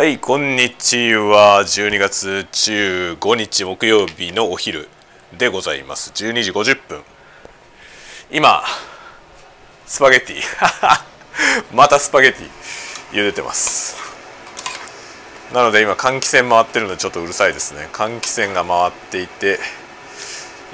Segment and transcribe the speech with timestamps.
[0.00, 1.60] はいこんにちは。
[1.62, 4.88] 12月15日木曜日のお昼
[5.36, 6.10] でございます。
[6.12, 7.02] 12時50分。
[8.32, 8.62] 今
[9.84, 10.42] スパゲティ。
[11.76, 12.48] またスパゲティ。
[13.12, 13.98] 茹でてます。
[15.52, 17.90] なので今換気扇回ってるのでちょっとうるさいですね。
[17.92, 19.60] 換気扇が回っていて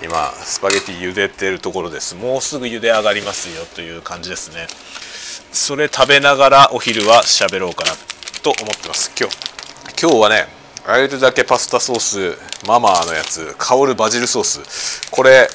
[0.04, 1.00] 今スパゲティ。
[1.00, 2.14] 茹でてるところです。
[2.14, 4.68] もうすぐ茹で上がりますよという感じですね。
[5.50, 8.15] それ食べながらお昼は喋ろうかな。
[8.46, 9.10] と思ってます。
[9.18, 9.36] 今日。
[10.00, 10.46] 今日はね
[10.86, 15.10] あえるだけパスタソースママのやつ香るバジルソース。
[15.10, 15.48] これ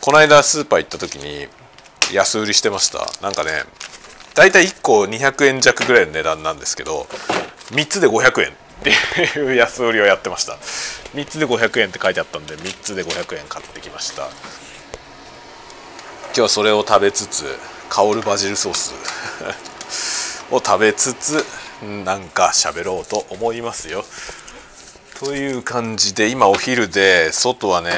[0.00, 1.48] この間スーパー行った時に
[2.10, 3.00] 安売りしてました。
[3.20, 3.50] なんかね
[4.34, 7.06] だいたい1個200円弱ぐらいの値段なんですけど
[7.72, 8.52] 3つで500円っ
[8.82, 10.54] ていう 安売りをやってました。
[11.14, 14.22] 3つで500円って書いてあったんで3つで500円買ってきました。
[14.22, 14.32] 今
[16.36, 17.44] 日はそれを食べつつ
[17.90, 18.94] 香るバジルソース
[20.50, 21.44] を食べつつ
[21.82, 24.04] なんか喋ろうと思いますよ。
[25.18, 27.90] という感じで今お昼で外はね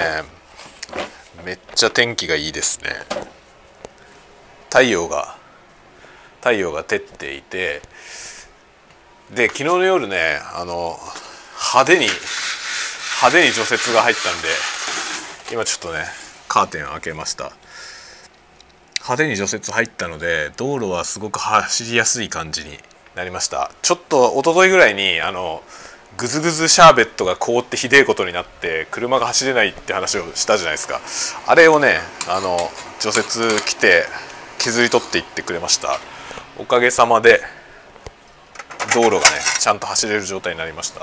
[1.45, 2.91] めっちゃ天気がいいですね。
[4.71, 5.37] 太陽が
[6.41, 7.81] 太陽が照っていて
[9.35, 10.99] で昨日の夜ねあの
[11.73, 12.07] 派手に
[13.23, 14.49] 派手に除雪が入ったんで
[15.53, 16.05] 今ちょっとね
[16.49, 17.53] カーテン開けました
[18.97, 22.79] 派手に除雪入ったので道路はすごく走りやすい感じに
[23.15, 23.71] なりました。
[23.83, 25.63] ちょっと一昨日ぐらいにあの
[26.17, 31.01] グズグズシャーベットが凍ってひでえことになって車が走れないって話をしたじゃないですか。
[31.47, 31.99] あれをね
[32.29, 32.57] あの
[33.01, 34.05] 除雪来て
[34.59, 35.99] 削り取っていってくれました。
[36.59, 37.41] おかげさまで
[38.95, 39.23] 道路がね
[39.59, 41.01] ちゃんと走れる状態になりました。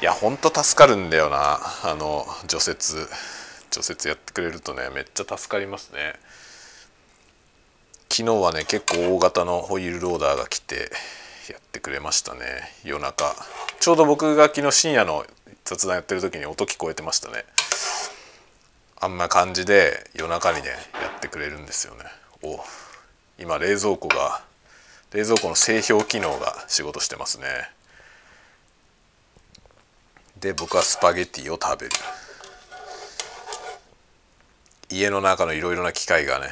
[0.00, 1.60] いやほんと助かるんだよな。
[1.84, 2.94] あの除雪。
[3.70, 6.14] 除雪やってくれるとねめっちゃ助かりますね。
[8.12, 10.90] 昨日はね結構大型のホイールローダーが来て
[11.48, 12.40] やってくれましたね。
[12.82, 13.36] 夜中。
[13.78, 15.24] ちょうど僕が昨日深夜の
[15.64, 17.44] 雑談やってる時に音聞こえてましたね。
[19.00, 20.74] あんな感じで夜中にねや
[21.16, 22.00] ってくれるんですよね。
[22.42, 22.58] お
[23.38, 24.42] 今冷蔵庫が
[25.12, 27.46] 冷蔵庫の製氷機能が仕事してますね。
[30.40, 31.92] で僕はスパゲティを食べる。
[34.90, 36.48] 家の中のいろいろな機械がね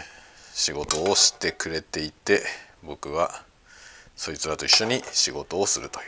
[0.58, 2.42] 仕事をしてくれていて
[2.82, 3.44] 僕は
[4.16, 6.06] そいつらと一緒に仕事をするという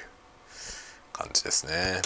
[1.12, 2.02] 感じですね。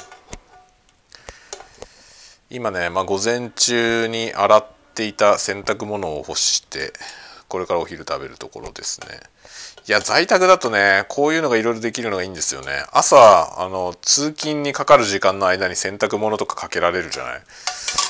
[2.51, 6.93] 今ね、まあ、午前中に洗っていた洗濯物を干して
[7.49, 9.07] これからお昼食べるところですね。
[9.89, 12.85] いや在宅だとねこういうのがいろいろできるのがいいんですよね。
[12.93, 17.43] 朝あの通勤にかかる時間の間に洗濯物とかかけられるじゃない。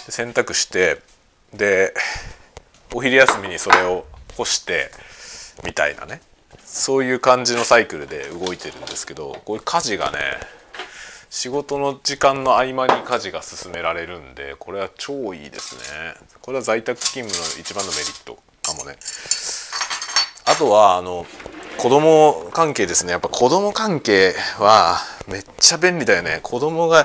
[0.09, 1.01] 洗濯して
[1.53, 1.95] で
[2.93, 4.07] お昼休みにそれを
[4.37, 4.91] 干して
[5.65, 6.21] みたいなね。
[6.65, 10.19] そういう感じのサイクルで動いてるんですけどこういう家事がね
[11.31, 16.15] 仕事の時間の合間に家事が進められるんでこれは超いいですね。
[16.43, 18.97] これは在宅勤務の一番のメリットかもね。
[20.47, 21.27] あとはあの
[21.79, 23.13] 子供関係ですね。
[23.13, 26.41] やっぱ子供関係はめっちゃ便利だよね。
[26.43, 27.05] 子供が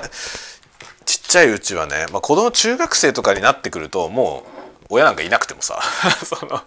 [1.04, 4.59] ちっちゃいうちはね、まあ、子供中学生とかになってくるともう
[4.90, 5.80] 親なんかいなくてもさ
[6.24, 6.62] その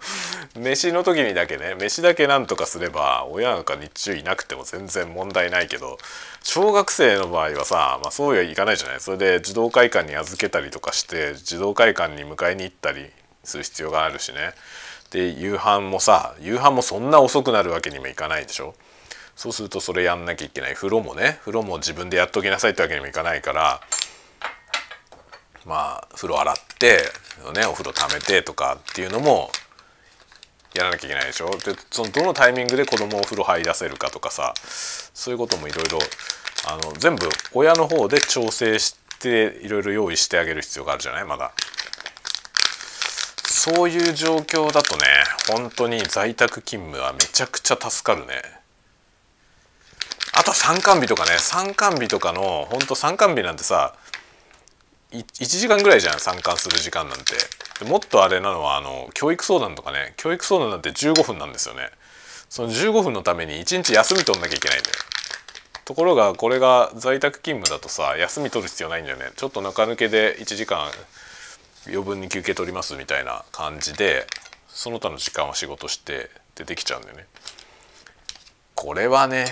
[0.56, 5.98] 飯の時にだけね飯だけなんとかすれば親なんか日中いなくても全然問題ないけど
[6.42, 9.00] 小学生の場合はさ、まあ、そうはいかないじゃない。
[9.00, 13.10] それで児童会館に預けたりとかして児童会館に迎えに行ったり
[13.44, 14.52] する必要があるしね。
[15.10, 18.74] で夕飯もさ夕飯もそんな遅くなるわけにもいかないでしょ。
[19.36, 20.74] そうするとそれやんなきゃいけない。
[20.74, 23.80] 風呂もね風呂も自分でやっときなさいってわけにもいかないから
[25.64, 26.98] まあ風呂洗って
[27.54, 29.50] ねお風呂ためてとかっていうのも
[30.74, 35.98] やらなきゃいけないでしょでそのどのタイミングで子供をお風呂入らせるかとかさそういうこともいろいろ
[36.98, 41.52] 全部親の方で調整していろいろ用意してあげる必要があるじゃないまだ。
[43.46, 45.04] そういう状況だとね
[45.50, 48.42] 本当に在宅勤務はめちゃくちゃ助かるね。
[50.36, 53.94] あとは参観日とかね参観日とかの本当参観日なんてさ
[55.18, 57.34] 1時間ぐらいじゃん参観する時間なんて。
[57.84, 60.14] もっとあれなのはあの教育相談とかね。
[60.16, 61.90] 教育相談なんて15分なんですよね。
[62.48, 64.96] その15分のために1日休み取んなきゃいけないんだよ。
[65.84, 69.30] ところがこれが在宅勤務だとさ休み取る必要ないんだよね。
[69.36, 70.88] ちょっと中抜けで1時間
[71.86, 74.26] 余分に休憩取りますみたいな感じで
[74.68, 77.26] その他の時間は仕事してでできちゃうんだよね。
[78.74, 79.46] これはね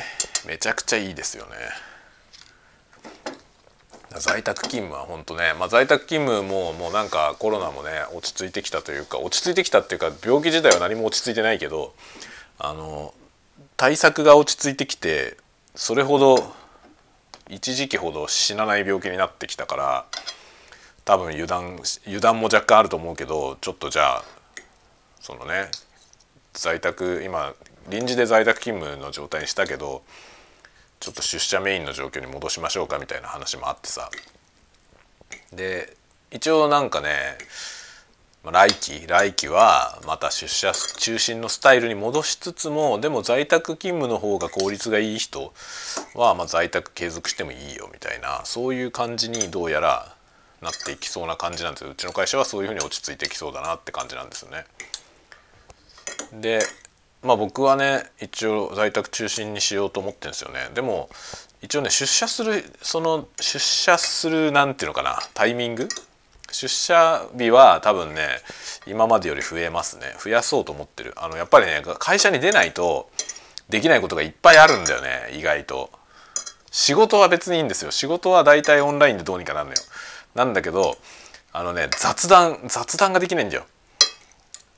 [0.46, 1.56] めちゃくちゃいいですよね。
[4.20, 11.94] 在宅勤務は本当ね、まあ、在宅勤務ももうなんかコロナもね落ち着いてきたというか落ち着いてきたっていうか病気自体は何も落ち着いてないけど
[12.58, 13.14] あの
[13.76, 15.36] 対策が落ち着いてきて
[15.74, 16.52] それほど
[17.48, 20.06] 一時期ほど死なない病気になってきたから
[21.04, 24.24] 多分油断油断も若干あると思うけどちょっとじゃあ
[25.20, 25.70] そのね
[26.52, 27.54] 在宅今
[27.88, 30.02] 臨時で在宅勤務の状態にしたけど
[31.02, 34.08] ちょっと出社メインの状況に戻しましょうかみたいな話もあってさ
[35.52, 35.96] で
[36.30, 37.38] 一応なんかね
[38.44, 45.52] 来期来期はまた出社中心のスタイルに戻しつつもでも在宅勤務の方が効率がいい人
[46.14, 50.14] はま在宅継続してもいいよみたいなそういう感じにどうやら
[50.60, 54.64] なっていきそうな感じなんですようちの会社はそういうふうに落ち着いてきそうだなって感じなんですよね。
[56.40, 56.60] で
[57.22, 60.70] まあ僕はね一応在宅中心にしようと思ってるんですよね。
[60.74, 61.08] でも
[61.62, 65.88] 一応ね出社するその出社するなんていうのかなタイミング？
[66.50, 68.26] 出社日は多分ね
[68.86, 70.14] 今までより増えますね。
[70.22, 71.14] 増やそうと思ってる。
[71.16, 73.08] あのやっぱりね会社に出ないと
[73.68, 75.90] できないことがいっぱいあるんだよね意外と。
[76.70, 77.90] 仕事は別にいいんですよ。
[77.90, 79.78] 仕事は大体オンラインでどうにかなるのよ。
[80.34, 80.96] なんだけど
[81.52, 83.64] あのね雑談雑談ができないんだよ。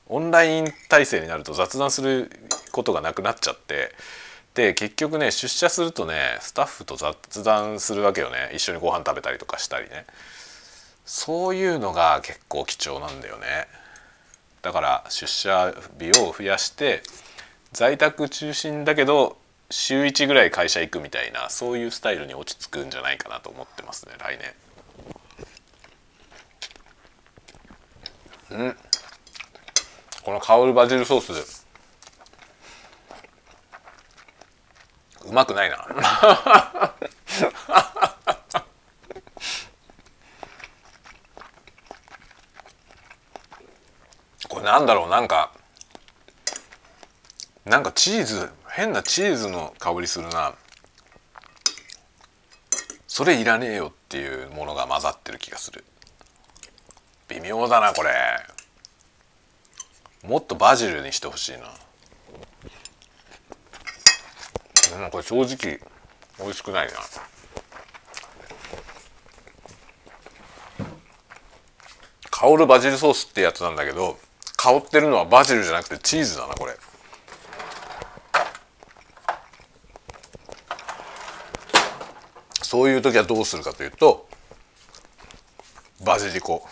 [0.07, 2.31] オンライン体制になると雑談する
[2.71, 3.91] ことがなくなっちゃって
[4.53, 8.51] で結局ね出社するとねスタッフと雑談するわけよね。
[8.53, 10.05] 一緒にご飯食べたりとかしたりね。
[11.05, 13.67] そういうのが結構貴重なんだよね。
[14.61, 17.03] だから出社日を増やして
[17.71, 19.37] 在宅中心だけど
[19.69, 24.39] 週1ぐらい会社行くみたいなそういうスタイルに落ち着くんじゃないかなと思ってますね来
[28.49, 28.59] 年。
[28.59, 28.77] うん。
[30.25, 31.67] この香るバジルソース。
[35.23, 35.77] うまくないな。
[44.49, 45.09] これなんだろう。
[45.09, 45.51] なんか
[47.65, 50.55] なんかチーズ変なチーズの香りするな。
[53.07, 55.85] それいらねえよっていうものが混ざってる気がする。
[57.27, 58.54] 微妙だなこれ。
[60.27, 61.59] もっとバジルにしてほしいな。
[64.97, 65.79] うんこれ正直
[66.39, 66.93] 美味しくないな。
[72.31, 74.17] 香るバジルソースってやつなんだけど
[74.57, 76.75] 香ってるのはバジルじゃなくてチーズだなこれ。
[82.61, 84.27] そういう時はどうするかというと
[86.03, 86.67] バジリコ。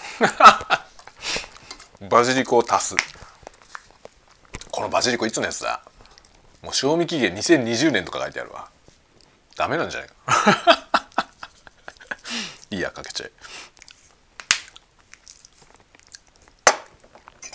[2.09, 3.12] バジリコを足す。
[4.83, 5.81] このバジリコいつのやつだ？
[6.61, 8.67] もう賞味期限2020年とか書いてあるわ。
[9.55, 10.15] ダメなんじゃないか？
[12.69, 13.27] いいやかけちゃ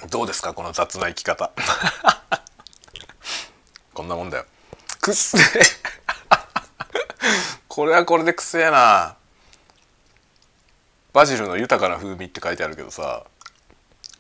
[0.03, 0.07] え。
[0.09, 1.53] どうですかこの雑な生き方？
[3.93, 4.47] こんなもんだよ。
[5.03, 5.43] くっせえ。
[7.69, 9.17] これはこれでくせえな。
[11.13, 13.25] バジルの豊かな風味って書いてあるけどさ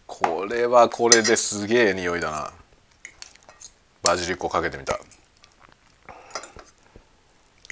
[0.06, 2.52] これはこれですげえ匂いだな。
[4.08, 4.98] バジリコかけてみた。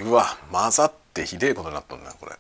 [0.03, 2.33] うわ混ざってひでえことになったんだこれ。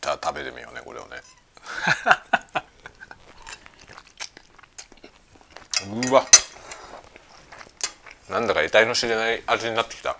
[0.00, 1.18] じゃあ食べてみようねこれをね。
[6.10, 6.26] うわ。
[8.28, 10.16] なんだか得体の知れない味になってきた。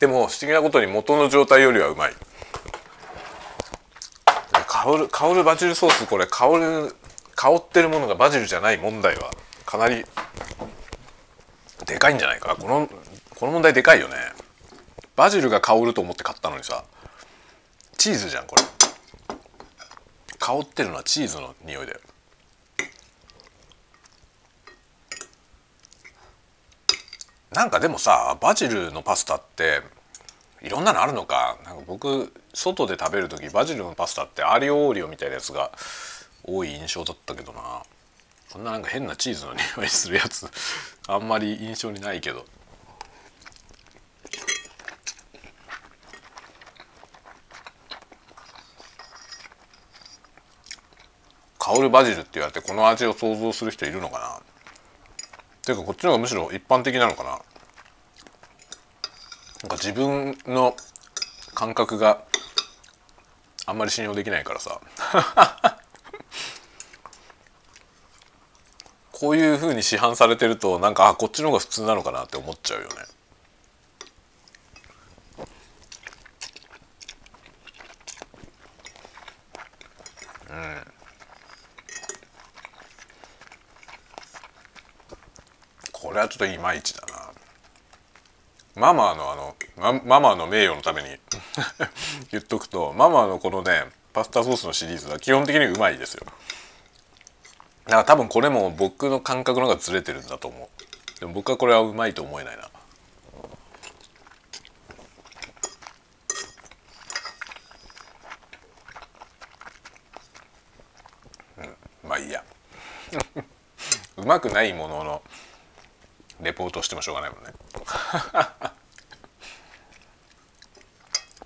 [0.00, 2.16] でも不思議なことに元の状態よりはうまい。
[4.66, 6.96] 香る香るバジルソースこれ香る
[7.44, 9.30] 香ってるものがバジルじゃない問題は
[9.66, 10.02] かなり
[11.84, 12.88] でかいんじゃないかこの
[13.38, 14.14] この問題でかいよね。
[15.14, 16.84] バジルが香ると思って買ったのにさ
[17.98, 18.62] チーズじゃんこれ。
[20.38, 22.00] 香ってるのはチーズの匂いだよ。
[27.52, 29.82] なんかでもさバジルのパスタって
[30.62, 31.58] いろんなのあるのか。
[31.66, 35.70] なんか僕外で食べる時バジルのパスタってアリオオーリオみたいなやつが
[36.44, 37.82] 多い印象だったけどな。
[38.52, 40.48] こんななんか変なチーズの匂いするやつ。
[41.08, 42.44] あんまり印象にないけど。
[51.58, 54.36] 香るバジルって言われてこの味を想像する人いるのかな。
[54.36, 54.40] っ
[55.64, 57.30] ていうかこっちの方がむしろ一般的なのかな。
[57.30, 57.40] なん
[59.70, 60.76] か自分の
[61.54, 62.22] 感覚が
[63.64, 64.78] あんまり信用できないからさ。
[69.14, 72.94] こういうふうに市販されてるとなんかあこっちの方が普通なのかなって思っちゃうよね。
[80.50, 80.84] うん。
[85.92, 87.30] これはちょっといまいちだな。
[88.74, 89.36] ママのあ
[89.92, 91.08] のママの名誉のために
[92.32, 96.26] 言っとくとママのこのねパスタソースのシリーズは基本的にうまいですよ。
[97.84, 100.70] だから多分これも僕の感覚の方がずれてるんだと思
[101.16, 101.20] う。
[101.20, 102.70] でも僕はこれはうまいと思えないな。
[111.58, 111.76] うん。
[112.08, 112.42] まあいいや。
[114.16, 115.22] うまくないものの
[116.40, 117.52] レポートしてもしょうがないもんね。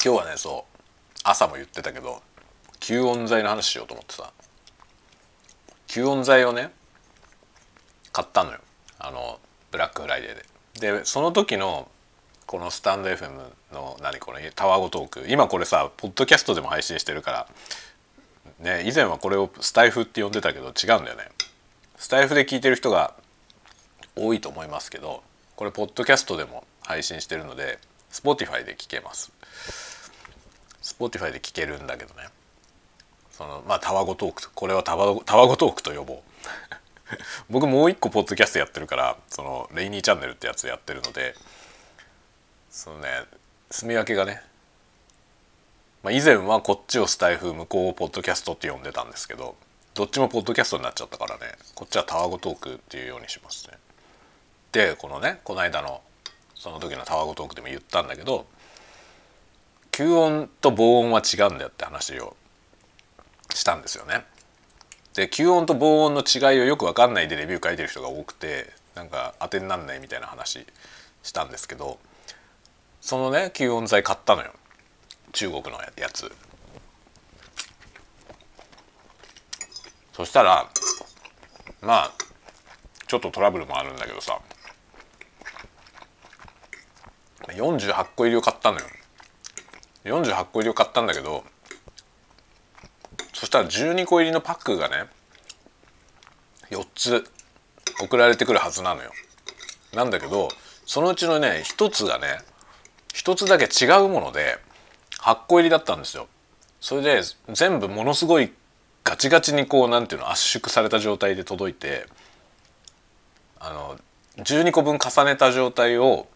[0.02, 0.78] 今日はねそう
[1.25, 2.23] 朝も言ってたけど
[2.78, 4.33] 吸音材の話しようと思ってさ。
[5.99, 6.71] 吸音材をね
[8.12, 8.59] 買ったのよ。
[8.99, 9.38] あの
[9.71, 10.93] ブラックフライデーで。
[10.93, 11.88] でその時の
[12.47, 13.31] このスタンド FM
[13.73, 17.49] の何これタワゴトーク今これさポッドキャストでも配信してるから
[18.61, 21.28] ね以前はこれをスタイフって呼んでたけど違うんだよね。
[21.97, 23.14] スタイフで聞いてる人が
[24.14, 25.23] 多いと思いますけど
[25.57, 27.78] これポッドキャストでも配信してるので
[28.12, 29.33] Spotify で聞けます。
[30.81, 32.28] Spotify で聞けるんだけどね。
[33.38, 36.18] そのまあタワゴトークこれはタワタワゴトークと呼ぼう
[37.49, 41.37] 僕もう一個ポッドキャストやってるからそのレイニーチャンネルってやつやってるので
[42.68, 43.09] そのね
[43.71, 44.42] 住み分けがね、
[46.02, 49.54] まあ、以前はこっちをスタイフ向こうをポッドキャストって呼んでたんですけど
[49.95, 53.78] どっちもポッドキャストになっちゃったからねこっちはタワゴトークっていうようにしますね。
[54.73, 56.02] でこのねこの間の
[56.57, 58.47] その時のタワゴトークでも言ったんだけど
[59.92, 62.37] 吸音と防音は違うんだよって話を
[63.59, 64.25] したんですよね。
[65.15, 70.65] で吸音と防音の違いをよく分かんないでレビュー書いてる人が多くてなんか当てになんないみたいな話
[71.25, 71.99] したんですけど
[73.00, 74.53] そのね吸音材買ったのよ
[75.33, 76.31] 中国のやつ。
[80.12, 80.69] そしたら
[81.81, 82.12] まあ
[83.07, 84.38] ちょっとトラブルもあるんだけどさ
[87.47, 88.87] 48個入りを買ったのよ
[90.05, 91.45] 48個入りを買ったんだけど
[93.38, 95.04] そしたら12個入りのパックがね
[96.71, 97.25] 4つ
[98.02, 99.12] 送られてくるはずなのよ。
[99.95, 100.49] なんだけど
[100.87, 102.40] そのうちのね1つがね
[103.14, 104.59] 1つだけ違うもので
[105.21, 106.26] 8個入りだったんですよ。
[106.80, 108.52] それで全部ものすごい
[109.04, 112.09] ガチガチにこうなんていうの圧縮された状態で届いて
[113.61, 114.00] あの
[114.38, 116.26] 12個分重ねた状態を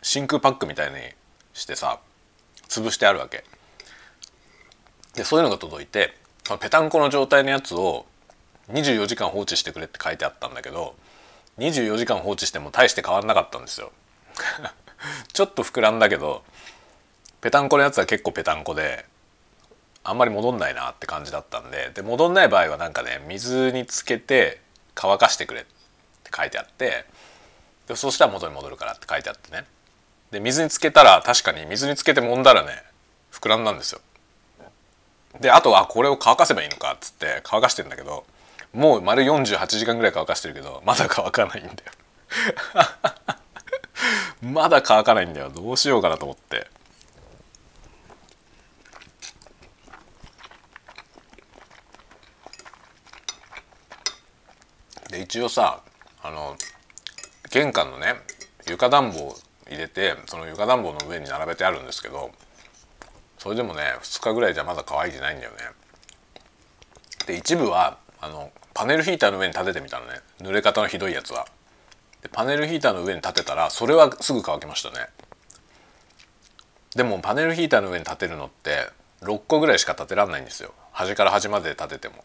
[0.00, 1.00] 真空パックみたいに
[1.52, 2.00] してさ
[2.66, 3.44] 潰してあるわけ。
[5.12, 6.18] でそういうのが届いて
[6.58, 8.06] ペタンコの状態のやつを
[8.70, 10.94] 24時間放置してくれって書いてあったんだけど
[11.58, 13.92] 24時間放置しても大して変わんなかったんですよ。
[15.32, 16.42] ちょっと膨らんだけど
[17.40, 19.04] ペタンコのやつは結構ペタンコで
[20.04, 24.60] あんまり戻んないなって感じだったんでで戻んない場合はなんかね水につけて
[24.94, 27.04] 乾かしてくれって書いてあって
[27.86, 29.64] でそうしたら元に戻るからって書いてあってね。
[30.30, 32.84] で水につけたら確かに水につけて揉んだらね
[33.32, 34.00] 膨らんだんですよ。
[35.38, 38.24] であとはこれを乾かせばいいのかっつって乾かしてんだけど
[38.72, 41.76] もう丸48時間ぐらい乾かしてるけどまだ乾かないんだよ。
[44.42, 45.50] まだ乾かないんだよ。
[45.50, 46.66] どうしようかなと思って。
[55.10, 55.82] で一応さ
[56.22, 56.56] あの
[57.50, 58.14] 玄関のね
[58.68, 59.36] 床暖房
[59.68, 62.30] 入れてその床暖房の上に並べてあるんですけど
[63.40, 65.56] それでもね2日ぐらいじゃまだ乾いてないんだよね。
[67.26, 70.20] で一部はあのパネルヒーターの上に立ててみたのね。
[70.42, 71.46] 濡れ方のひどいやつは。
[72.20, 75.06] でパネルヒーターの上に立てたらそれはすぐ乾きましたね。
[76.94, 78.90] でもパネルヒーターの上に立てるのって
[79.22, 80.74] 6個ぐらいしか立てらんないんですよ。
[80.92, 82.22] 端から端まで立てても。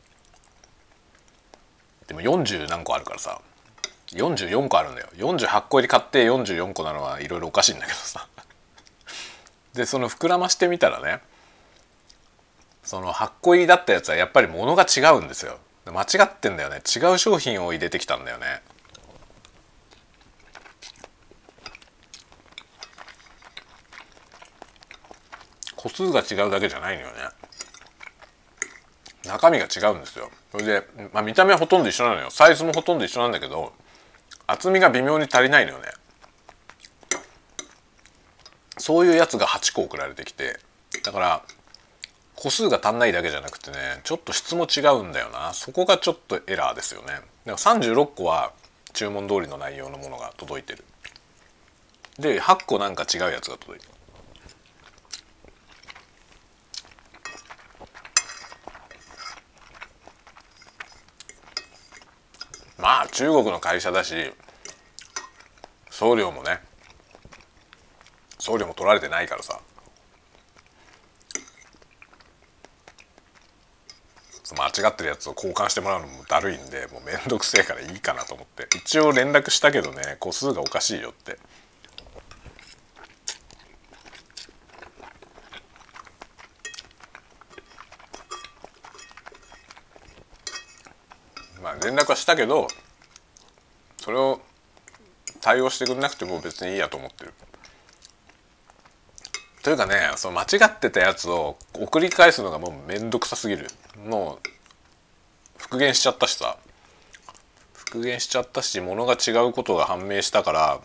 [2.08, 3.40] でも40何個あるからさ。
[4.08, 5.08] 44個あるんだよ。
[5.16, 8.28] 48個入り買って44個なのはいろいろおかしいんだけどさ。
[9.76, 11.20] でその膨らましてみたらね
[12.84, 15.58] その8個入りだったやつはやっぱり物が違うんですよ。
[15.86, 16.78] 間違ってんだよね。
[16.78, 18.62] 違う商品を入れてきたんだよね。
[25.76, 27.14] 個数が違うだけじゃないのよね。
[29.26, 30.30] 中身が違うんですよ。
[30.52, 32.30] それで、まあ、見た目はほとんど一緒なのよ。
[32.30, 33.74] サイズもほとんど一緒なんだけど
[34.48, 35.86] 厚みが微妙に足りないのよね。
[38.78, 40.60] そういうやつが8個送られてきて
[41.04, 41.44] だから
[42.36, 45.54] 個数が足んないだけじゃなくてねちょっと質も違うんだよな。
[45.54, 47.22] そこがちょっとエラーですよね。
[47.46, 48.52] でも36個は
[48.94, 50.84] 注文通りの内容のものが届いてる。
[52.20, 53.94] で8個なんか違うやつが届いてる。
[62.78, 64.34] まあ中国の会社だし
[65.90, 66.60] 送料もね
[68.46, 69.60] 送料も取られてないからさ。
[74.56, 78.68] 間違ってるやつを交換してもらうのもだるいんでもう面倒くせえからいいかなと思って。
[78.78, 81.40] 一応連絡したけどね個数がおかしいよって。
[91.64, 92.68] まあ連絡はしたけど
[93.98, 94.40] それを
[95.42, 97.34] 対応してくれなくても別にいいやと思ってる。
[99.66, 103.66] というかねその間違ってたやつを送り返すのがもう面倒くさすぎる。
[104.08, 104.50] もう
[105.58, 106.58] 復元しちゃったしさ。
[107.74, 110.82] 復元しちゃったし物が違うことが判明したから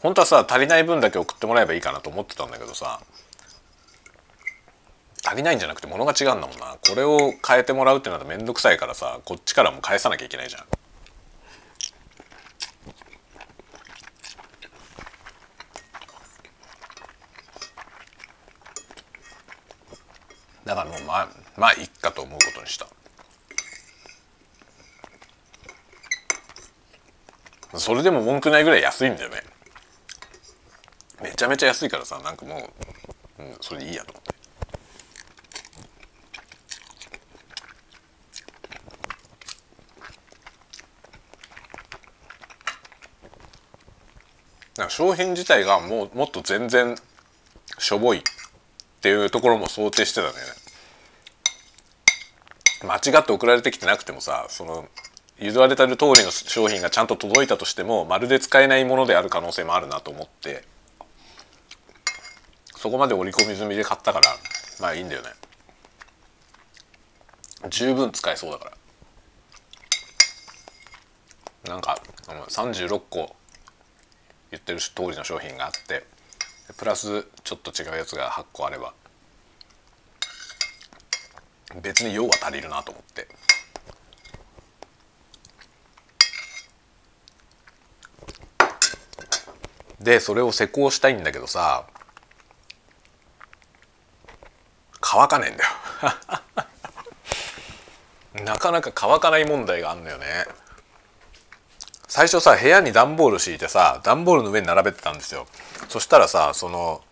[0.00, 3.00] 本当はさ足りない分だけ送ってもらえばいいかなと思ってたんだけどさ。
[5.24, 6.76] 足りないんじゃなくて物が違うんだもんな。
[6.84, 10.64] これを変えてもらうってなると面倒くさいからさこっちからも返さなきゃいけないじゃん。
[20.66, 22.88] だからもうまあまあいっかと思うことにした。
[27.78, 29.42] それでも文句ないぐらい安いんだよね。
[31.22, 32.68] めちゃめちゃ安いからさなんかも
[33.38, 34.26] う、うん、それでいいやと思って。
[44.88, 46.96] 商品自体がもうもっと全然
[47.78, 48.22] しょぼい。
[48.96, 50.32] っていうところも想定してたね。
[52.84, 54.86] 間違って送られてきてなくてもさその
[55.38, 60.64] 言われた通りの商品がちゃんと届いたとしてもまるで使えないものである可能性もあるなと思って
[62.76, 64.26] そこまで織り込み済みで買ったから
[64.80, 65.28] まあいいんだよね。
[67.70, 68.72] 十分使えそうだから。
[71.68, 71.98] なんか
[72.48, 73.34] 36個
[74.50, 76.04] 言ってる通りの商品があって
[76.76, 78.92] プラスちょっと違うやつが8個あれば。
[81.82, 83.28] 別に用が足りるなと思って。
[90.00, 91.86] でそれを施工したいんだけどさ
[95.00, 95.70] 乾かねえんだよ。
[98.44, 100.46] なかなか乾かない問題があんのよね。
[102.16, 105.46] 最初さ部屋に段ボール敷いてさ段ボールの上に並べてたんですよ。
[105.90, 107.02] そしたらさその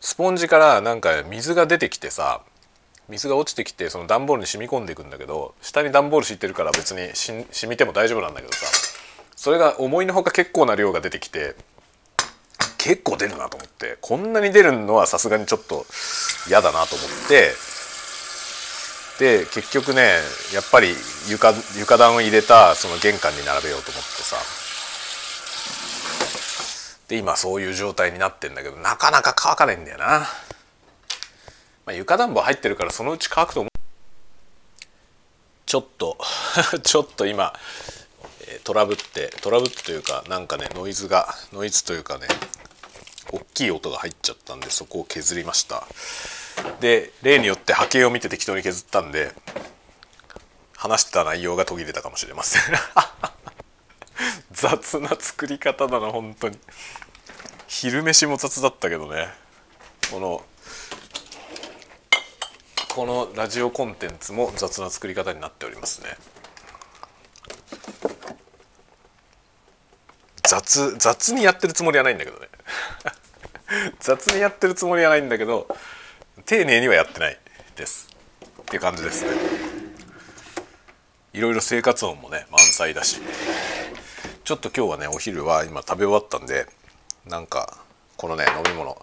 [0.00, 2.42] スポンジからなんか水が出てきてさ
[3.08, 8.66] 水が落ちてきてその段ボールに染み込んでいくんだけど下に段ボール敷いてるから別にし染みても大丈夫なんだけどさ
[9.34, 11.56] それが思いのほか結構な量が出てきて
[12.76, 15.86] 結構出るなと思ってこんなに出るのはさすがにちょっと
[16.48, 17.52] 嫌だなと思って
[19.20, 20.00] で結局ね
[20.54, 20.94] やっぱり
[21.28, 24.36] 床床暖を入れたその玄関に並べようと思ってさ。
[27.06, 30.26] で今そういう状態になってんだけどなかなか乾かないんだよな、ま
[31.86, 33.70] あ、床暖房入ってるからそのうち乾くと思う。
[35.66, 36.16] ちょっと
[36.82, 37.52] ちょっと今
[38.64, 42.26] トラブってトラブってというかなんかねノイズがノイズというかね
[43.32, 45.86] 大きい音が入っちゃったんでそこを削りました。
[46.80, 49.32] で例によって波形を見て適当に削ったんで
[50.76, 52.62] 話してた内容が途切れたかもしれません。
[54.52, 56.58] 雑な作り方だな本当に。
[57.68, 59.28] 昼飯も雑だったけどね。
[60.10, 60.44] この
[62.88, 66.16] このラジオコンテンツも雑な作り方になっておりますね。
[70.42, 72.48] 雑雑にやってるつもりはないんだけどね。
[74.00, 75.68] 雑にやってるつもりはないんだけど
[76.44, 77.38] 丁寧にはやってない
[77.76, 78.08] です。
[78.62, 79.30] っていう感じですね。
[81.32, 83.20] いろいろ生活音もね満載だし。
[84.44, 86.66] ちょっと今日はねお昼は今食べ終わったんで
[87.26, 87.78] なんか
[88.16, 88.96] このね飲み物。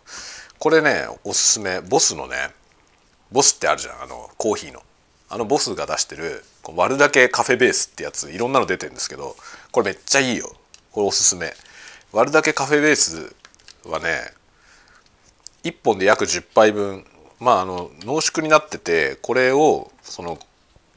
[0.59, 1.81] これねおすすめ。
[1.81, 2.51] ボスのね
[3.31, 4.01] ボスってあるじゃん。
[4.03, 4.83] あのコーヒーの。
[5.29, 6.43] あのボスが出してる
[6.75, 9.35] 割るだけカフェベースってやついろんなの出てるんですけど
[9.71, 10.55] これめっちゃいいよ。
[10.97, 11.53] これおすすめ。
[12.11, 13.35] 割るだけカフェベース
[13.87, 14.33] はね
[15.63, 17.05] 1本で約10杯分
[17.39, 20.39] まああの濃縮になっててこれをその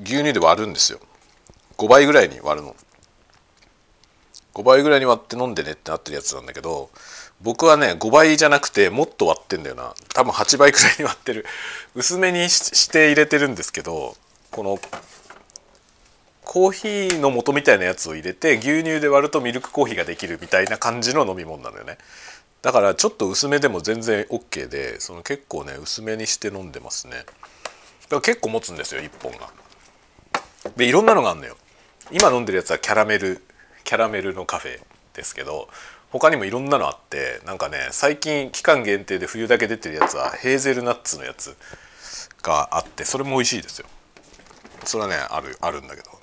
[0.02, 1.00] 牛乳で割るんですよ。
[1.76, 2.74] 5倍ぐらいに割るの。
[4.54, 6.88] 5倍ぐらいに割って飲んでねってなってるやつなんだけど
[7.42, 9.92] 僕はね5倍じゃなくてもっと割ってんだよな。
[10.14, 11.44] 多分8倍くらいに割ってる。
[11.94, 14.16] 薄めにして入れてるんですけど
[14.50, 14.78] この
[16.52, 21.96] コーヒーの素みたいなやつを入れて牛乳で割るとミルクコーヒーができるみたいな感じの飲み物なのよね。
[22.60, 27.18] だからちょっと薄めでも全然 OK でその結構ね薄めにして飲んでますね。
[27.18, 29.48] だから結構持つんですよ1本が。
[30.76, 31.56] でいろんなのがあるのよ。
[32.10, 33.44] 今飲んでるやつはキャラメル
[33.84, 34.80] キャラメルのカフェ
[35.14, 35.68] ですけど
[36.08, 41.56] 他にもいろんなのあってなんかね最近期間限定で冬だけ出てるやつはヘーゼルナッツのやつ
[42.42, 43.86] があってそれも美味しいですよ。
[44.84, 46.19] それはねあるあるんだけど。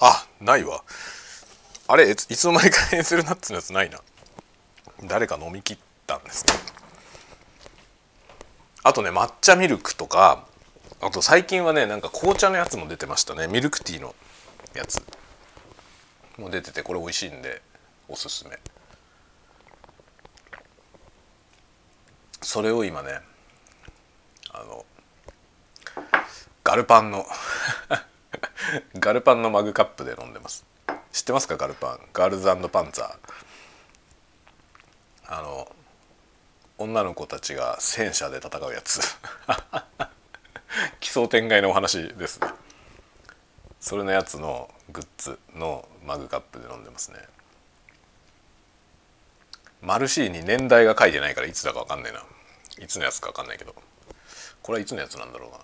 [0.00, 0.82] あないわ。
[1.86, 4.00] あれいつの間にかヘーゼルナッツのやつないな。
[5.04, 6.54] 誰か飲み切ったんですね。
[8.82, 10.46] あとね抹茶ミルクとか
[11.00, 13.46] あと最近はねなんか紅茶のやつも出てましたね。
[13.48, 14.14] ミルクティーの
[14.74, 15.02] やつ。
[16.36, 17.62] も出ててこれ美味しいんで
[18.08, 18.58] おすすめ。
[22.42, 23.20] それを今ね
[24.50, 24.84] あの
[26.62, 27.24] ガルパンの
[28.94, 30.64] ガルパンのマグカップで飲んでます。
[31.12, 31.56] 知ってますか？
[31.56, 32.00] ガルパン。
[32.12, 33.16] ガールズパンツァー。
[35.26, 35.68] あの
[36.78, 39.00] 女の子たちが戦車で戦うやつ。
[41.00, 42.48] 奇想天外のお話ですね。
[43.80, 47.18] それのやつのグッズのマグカップで飲んでますね。
[49.82, 52.24] マルシーに年代が書いてないからいつだか分かんないな。
[52.78, 53.74] いつのやつか分かんないけど。
[54.62, 55.58] これはいつのやつなんだろうな。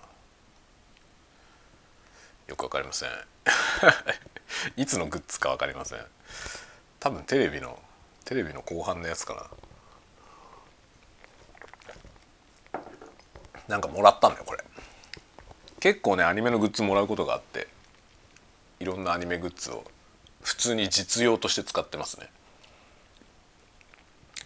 [2.51, 3.09] よく分かりません。
[4.75, 6.05] いつのグッズか分かりません。
[6.99, 7.81] 多分テレビの
[8.25, 9.49] テレビの後半のやつか
[12.73, 12.81] な。
[13.69, 14.61] なんかもらったんだよこれ。
[15.79, 17.69] 結構ねアニメのグッズもらうことがあって
[18.81, 19.85] いろんなアニメグッズを
[20.41, 22.29] 普通に実用として使ってますね。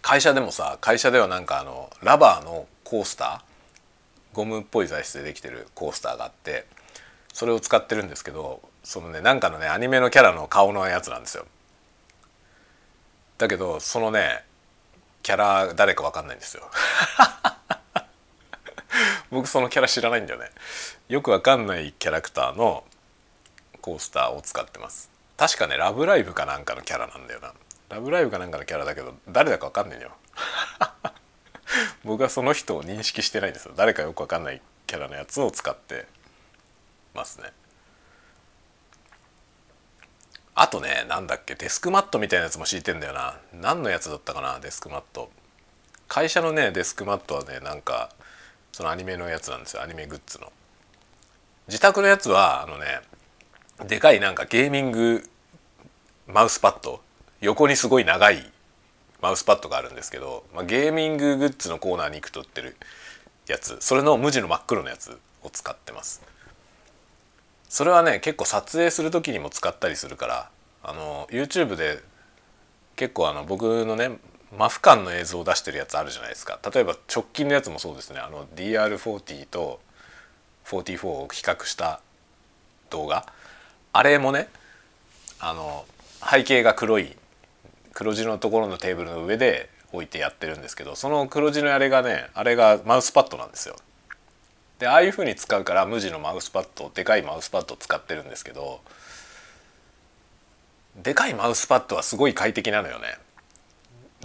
[0.00, 6.66] 会社でもさ会社ではなんかあのラバーのコースターゴムっぽい材質でできてるコースターがあって
[7.36, 11.44] それを使ってるんですけどそのねなんかのねアニメのキャラの顔のやつなんですよ。
[13.36, 14.42] だけどそのね
[15.22, 16.62] キャラ誰か分かんないんですよ。
[19.30, 20.50] 僕そのキャラ知らないんだよね。
[21.10, 22.84] よく分かんないキャラクターの
[23.82, 25.10] コースターを使ってます。
[25.36, 27.52] 確かね「ラブライブ!」かなんかのキャラなんだよな。
[27.90, 30.16] ラブライブかなんかのキャラだけど誰だか分かんないんだよ。
[32.02, 33.74] 僕はその人を認識してないんですよ。
[33.76, 36.15] 誰かよく分かんないキャラのやつを使って。
[37.16, 37.50] ますね。
[40.54, 43.38] あとねなんだっけデスクマットみたいなやつも敷いてんだよな。
[43.52, 45.30] 何のやつだったかなデスクマット。
[46.08, 48.10] 会社のねデスクマットはねなんか
[48.72, 49.82] そのアニメのやつなんですよ。
[49.82, 50.52] アニメグッズの。
[51.68, 53.00] 自宅のやつはあのね
[53.86, 55.28] でかいなんかゲーミング
[56.26, 57.00] マウスパッド。
[57.40, 58.50] 横にすごい長い
[59.20, 62.76] マウスパッドがあるんですけど、まあ、ゲーミンググッズのコーナーに行くと売ってる
[63.46, 63.76] やつ。
[63.80, 66.22] それの無地の真っ黒のやつを使ってます。
[67.68, 70.50] それはね結構撮影する時にも使ったりするから
[70.82, 72.00] あの YouTube で
[72.96, 74.18] 結構あの僕のね
[74.56, 76.58] マフ感の映像を出してるやつあるじゃないですか。
[76.72, 78.20] 例えば直近のやつもそうですね。
[78.20, 79.80] あの DR40 と
[80.64, 82.00] 44を比較した
[82.90, 83.26] 動画。
[83.92, 84.48] あれもね
[85.40, 85.84] あの
[86.30, 87.16] 背景が黒い
[87.92, 93.76] 黒字のところのテーブルの上で置いてやってるんですけどその黒字のあれがねあれがマウスパッドなんですよ。
[94.78, 98.80] でああいう風に使うから無地のマウスパッドでかいマウスパッドを使ってるんですけど
[101.02, 103.18] でかいマウスパッドはすごい快適なのよね。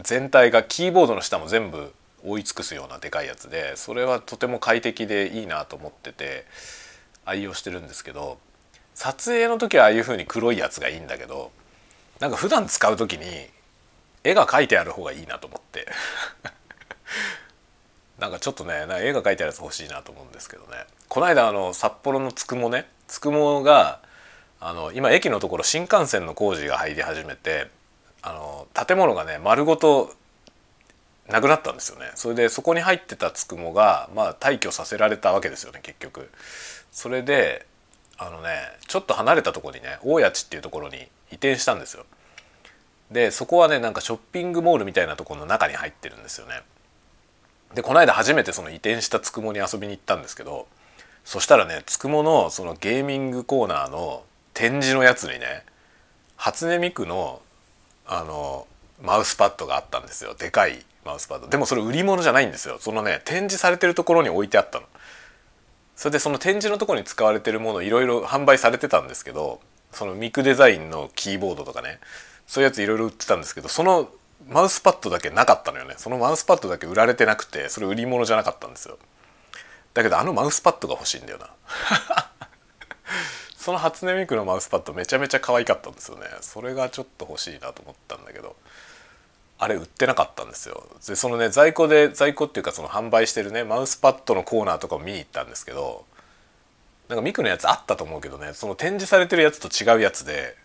[0.04, 6.46] 全体がキーボードの下も全部覆い尽くすようなでかいやつでそれはとても快適でいいなと思ってて
[7.26, 8.38] 愛用してるんですけど
[8.94, 11.52] 撮影の時はああいう風に黒いやつがいいんだけど
[12.20, 13.26] なんか普段使う時に
[14.24, 15.88] 絵が描いてある方がいいなと思って
[18.21, 20.86] なんかちょっとね絵が描いてあるやつ欲しいなと思うんですけどね。
[21.10, 22.88] この間あの札幌のつくもね。
[23.07, 23.99] つくもが
[24.60, 27.67] あの今駅のところ新幹線の工事が入り始めて
[28.21, 30.13] あの建物がね丸ごと
[31.27, 32.12] なくなったんですよね。
[32.13, 36.29] それでそこに入ってたつくもがまあ退去させられたわけですよね結局。
[36.91, 37.65] それで
[38.19, 38.49] あのね
[38.88, 42.05] ちょっと離れたとこにね大谷地っていうところに移転したんですよ。
[43.10, 46.62] でそこはねなんかショッピングモールみたいなとこの中に入ってるんですよね。
[47.75, 50.67] でこの間初めてその移転したつくもに遊びに行ったんですけど
[51.23, 55.63] そしたらねつくものそのゲーミングコーナーの展示のやつにね
[56.36, 57.41] 初音ミクの
[58.05, 58.67] あの
[59.01, 60.36] マウスパッドがあったんですよ。
[60.36, 61.47] でかいマウスパッド。
[61.47, 62.77] でもそれ売り物じゃないんですよ。
[62.79, 64.86] そのね展示されてるところに置いてあったの。
[65.95, 71.99] それでその展示のとこに使われてるものいろいろ販売されてたんですけどそのミクデザインのキーボードとかね
[72.47, 74.10] そういうやついろいろ売ってたんですけどその
[74.47, 75.95] マウスパッドだけなかったのよね。
[75.97, 78.97] そのマウスパッドだけ売られてなくてそれ売り物じゃなかったんですよ。
[79.93, 81.49] だけどあのマウスパッドが欲しいんだよな。
[83.58, 86.27] その初音ミクのマウスパッドめちゃめちゃ可愛かったんですよね。
[86.41, 88.56] それがちょっと欲しいなと思ったんだけど
[89.60, 90.88] あれ売ってなかったんですよ。
[91.08, 96.06] でそのね在庫で在庫っていうかその販売してるねマウスパッドのコーナーとかを見に行ったんですけど
[97.10, 100.56] なんかミクのやつあったと思うけどねその展示されてるやつと違うやつで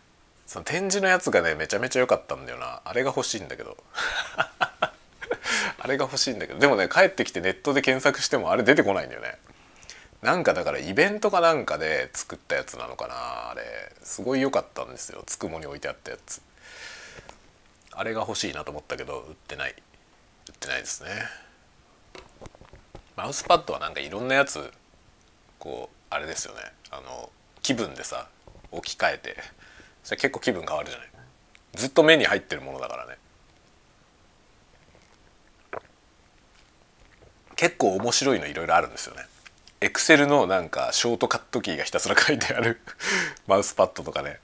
[0.47, 2.81] その展示のやつがねめちゃめちゃ良かったんだよな。
[2.85, 3.77] あれが欲しいんだけど。
[5.79, 6.59] あれが欲しいんだけど。
[6.61, 9.39] でもね帰ってきてネットで検索してもあれ出てこないんだよね。
[10.23, 13.51] なんかだからイベントかなんかで作ったやつなのかな。
[13.51, 15.25] あれすごい良かったんですよ。
[15.27, 16.41] つくもに置いてあったやつ。
[17.91, 19.71] あれが欲しいなと思ったけど売ってない。
[20.49, 21.11] 売ってないですね。
[23.17, 24.71] マウスパッドはなんかいろんなやつ
[25.59, 26.61] こうあれですよね。
[26.91, 27.31] あの
[27.63, 28.29] 気分でさ
[28.71, 29.56] 置き換えて。
[30.07, 31.09] それ結構気分変わるじゃない。
[31.75, 33.17] ずっと目に入ってるものだからね。
[37.57, 39.27] 結構面白いのいろいろあるんですよね。
[39.81, 42.81] エクセルのなんかショートカットキーがひたすら書いてある
[43.49, 44.39] マウスパッドとかね。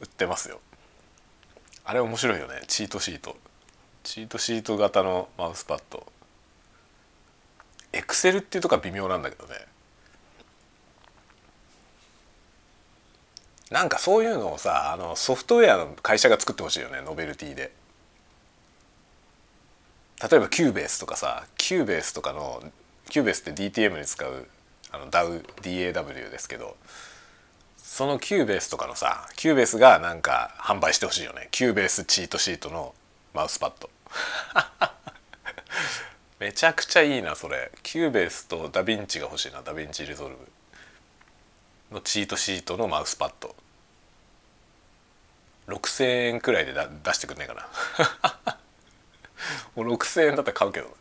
[0.00, 0.60] 売ってますよ。
[1.84, 2.62] あれ面白いよね。
[2.66, 3.36] チートシート。
[4.02, 6.12] チートシート型のマウスパッド。
[7.92, 9.64] エクセルっていうとこは微妙なんだけどね。
[13.74, 17.72] なんかそういうのをさあのソフトウェアの会社が作ってほしいよねノベルティで。
[20.30, 22.62] 例えば Cubase とかさ Cubase とかの
[23.10, 24.46] Cubase って DTM に使う
[24.92, 26.76] あの DAW, DAW ですけど
[27.76, 31.48] その Cubase とかのさ Cubase がなんか販売してほしいよね。
[31.50, 32.94] Cubase チートシートの
[33.34, 33.90] マウスパッド。
[36.38, 37.72] めちゃくちゃいいなそれ。
[37.82, 43.56] Cubase とダヴィンチが欲しいな DaVinci Resolve のチートシートのマウスパッド。
[45.68, 48.56] 6,000円くらいでだ出してくんねえかな。
[49.74, 50.96] もう6,000円だったら買うけど。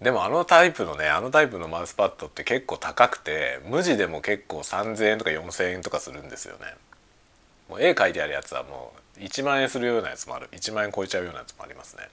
[0.00, 6.74] でもあのタイプのねあのタイプのマウスパッドって結構高くて無地でも結構3,000円とか4,000円とかするんですよね。
[7.68, 10.48] もう絵描いてあるやつはもう1万円するようなやつもある。
[10.52, 12.08] 1万円超えちゃうようなやつもありますね。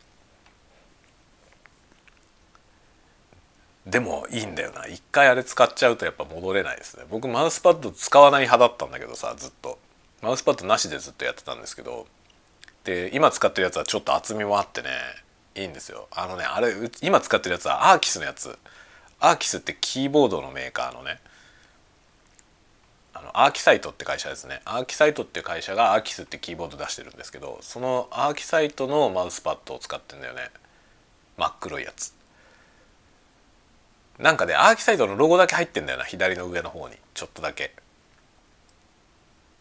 [3.85, 4.87] でもいいんだよな。
[4.87, 7.03] 一回あれ使っちゃうとやっぱ戻れないですね。
[7.09, 9.77] 僕マウスパッド使わない派だったんだけどさずっと。
[10.21, 12.07] マウスパッドなしでずっとやってたんですけど。
[12.85, 14.89] で今使ってるやつはちょっと厚みもあってね。
[15.55, 16.07] いいんですよ。
[16.11, 18.57] あのねあれ今使ってるやつはアーキスのやつ。
[19.19, 21.19] アーキスってキーボードのメーカーのね。
[23.13, 24.61] あのアーキサイトって会社ですね。
[24.65, 30.49] アーキサイトっていう会社がアーキスってキーボード出してるんですけどそのアーキサイトのマウスパッドを使ってんだよね。
[31.37, 32.13] 真っ黒いやつ。
[34.19, 36.95] なんかねアーキサイトのロゴだけ入ってんだよな左の上の方に。
[37.13, 37.73] ちょっとだけ。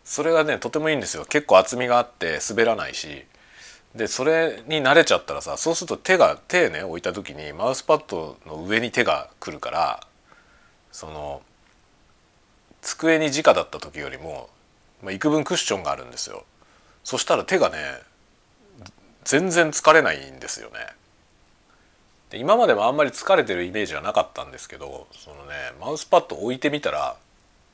[0.04, 1.24] それがねとてもいいんですよ。
[1.24, 3.24] 結構厚みがあって滑らないし。
[3.94, 10.06] でそれに慣れちゃったらさそうすると手が手ね置いた時にマウスパッドの上に手が来るから
[10.90, 11.42] その
[12.80, 14.48] 机に直だった時よりも、
[15.02, 16.44] まあ、幾分クッションがあるんですよ。
[17.04, 17.76] そしたら手がね
[19.24, 20.78] 全然疲れないんですよね。
[22.32, 27.16] で今までもあんまり疲れてるイメージはなかったんですけどそのねマウスパッド置いてみたら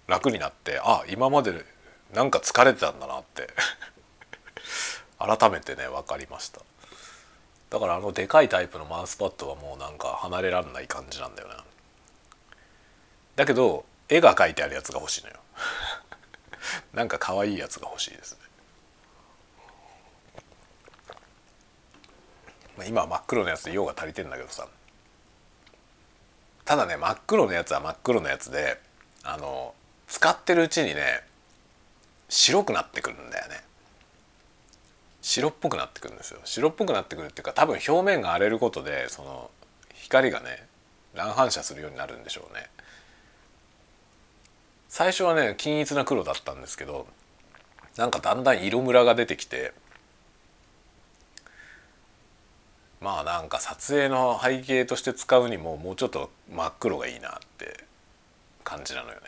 [0.08, 1.64] 楽になってあ今まで
[2.12, 3.48] なんか疲れてたんだなって。
[5.18, 6.60] 改めてね分かりました。
[7.70, 11.64] だからあのでかいタイプのマウスパッドはもうなんか離れられない感じなんだよな。
[13.36, 15.36] だけど絵が描いてあるやつが欲しいのよ。
[16.94, 18.38] なんか可愛いやつが欲しいですね。
[22.78, 24.66] ま今は真っ黒のやつで用が足りてんだけどさ。
[26.64, 28.78] ただね真っ黒のやつは真っ黒のやつで
[29.24, 29.74] あの
[30.06, 31.22] 使ってるうちにね
[32.28, 33.62] 白くなってくるんだよね。
[35.20, 36.40] 白っぽくなってくるんですよ。
[36.44, 39.50] 白っぽくなってくるっていうか多分表面が荒れることでその
[39.94, 40.66] 光がね
[41.14, 42.68] 乱反射するようになるんでしょうね。
[44.88, 47.06] 最初はね均一な黒だったんですけど
[47.96, 49.72] なんかだんだん色ムラが出てきて
[53.00, 57.84] まあなんか撮影の背景として使うにももうちょっと真っ黒がいいなって
[58.64, 59.20] 感じなのよね。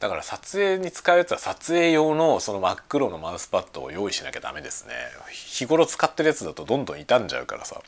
[0.00, 4.94] だから撮影に使うやつは撮影用のその真っ黒のマウスパッドを用意しなきゃダメですね。
[5.30, 7.80] 日頃使ってるやつだとどんどん傷んじゃうからさ。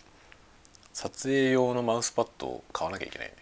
[0.93, 3.29] 撮影用のマウスパッドを買わなきゃいけない。
[3.29, 3.35] ね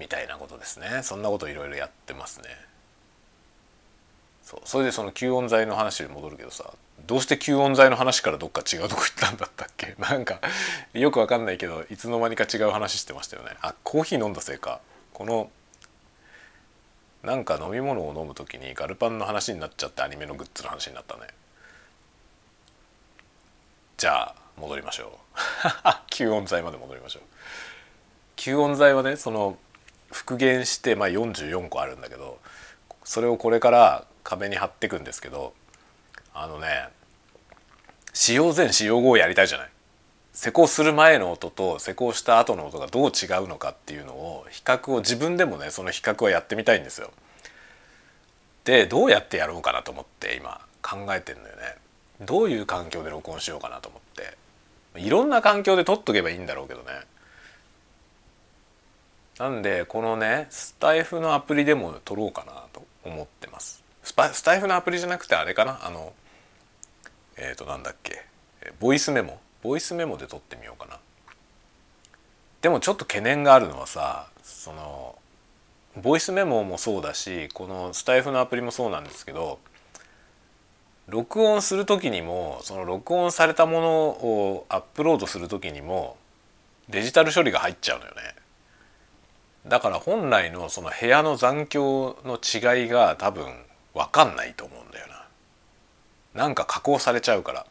[0.00, 1.02] みたいなことですね。
[1.02, 2.48] そんなこといろいろやってますね。
[4.50, 4.60] そう。
[4.64, 6.72] それでその吸音材の話に戻るけどさ
[7.06, 9.94] どうして吸音材の話からどっか違うとこ行ったんだったっけ？
[10.00, 10.40] なんか
[10.92, 13.56] よくわかんないけどいつの間にか違う話してましたよね。
[13.62, 14.80] あコーヒー飲んだせいか。
[15.14, 15.50] この
[17.22, 21.28] なんか飲み物を飲む時にガルパンの話になっちゃってアニメのグッズの話になったね。
[23.98, 25.36] じゃあ戻りましょう。
[26.10, 27.22] 吸音材まで戻りましょう。
[28.36, 29.58] 吸音材はねその
[30.10, 32.40] 復元して、まあ、44個あるんだけど
[33.04, 35.52] それをこれから壁に貼っていくんですけど
[36.34, 36.88] あのね
[38.12, 39.70] 使用前使用後をやりたいじゃない
[40.32, 47.10] 施工する前の音と施工した後の音がどう違うのかっていうのを比較を自分でもねその比較をやってみたいんですよ。
[48.64, 51.76] でどうやってやろうかなと思って今考えてんのよね。
[52.20, 54.36] どういう環境で録音しようかなと思って
[55.00, 56.86] いろんな環境で撮っとけばいいんだろうけどね。
[59.38, 63.79] なんでこのねスタイフのアプリでも撮ろうかなと思ってます。
[64.10, 65.78] スパスタイフのアプリじゃなくてあれかな？
[65.86, 66.12] あの
[67.36, 68.24] えっ、ー、となんだっけ？
[68.80, 69.38] ボイスメモ。
[69.62, 70.98] ボイスメモで撮ってみようかな。
[72.60, 75.14] でもちょっと懸念があるのはさその
[76.02, 79.60] ボイスメモもそうだしこのスタイフのアプリもそうなんですけど
[81.06, 86.16] 録音する時にもその録音されたものをアップロードする時にも
[86.88, 88.34] デジタル処理が入っちゃうのよね。
[89.68, 93.46] だから本来のその部屋の残響の違いが多分
[93.94, 95.26] 分かんないと思うんだよな。
[96.34, 97.66] なんか加工されちゃうから。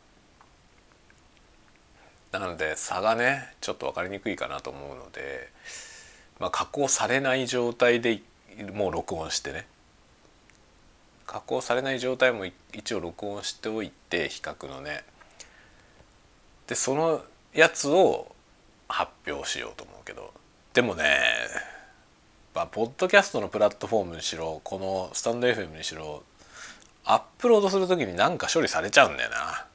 [2.32, 5.50] なので差がねちょっと分かりにくいかなと思うので、
[6.40, 8.22] まあ、加工されない状態で
[8.74, 9.68] もう録音してね。
[11.26, 15.04] 加工されない状態も一応録音しておいて比較のね。
[16.68, 18.36] でそのやつを
[18.88, 20.34] 発表しようと思うけど。
[20.74, 21.04] でもね
[22.60, 26.24] まあポッドキャストのプラットフォームにしろこのスタンド FM にしろ
[27.06, 29.66] アップロードする時に何か処理されちゃうんだよな。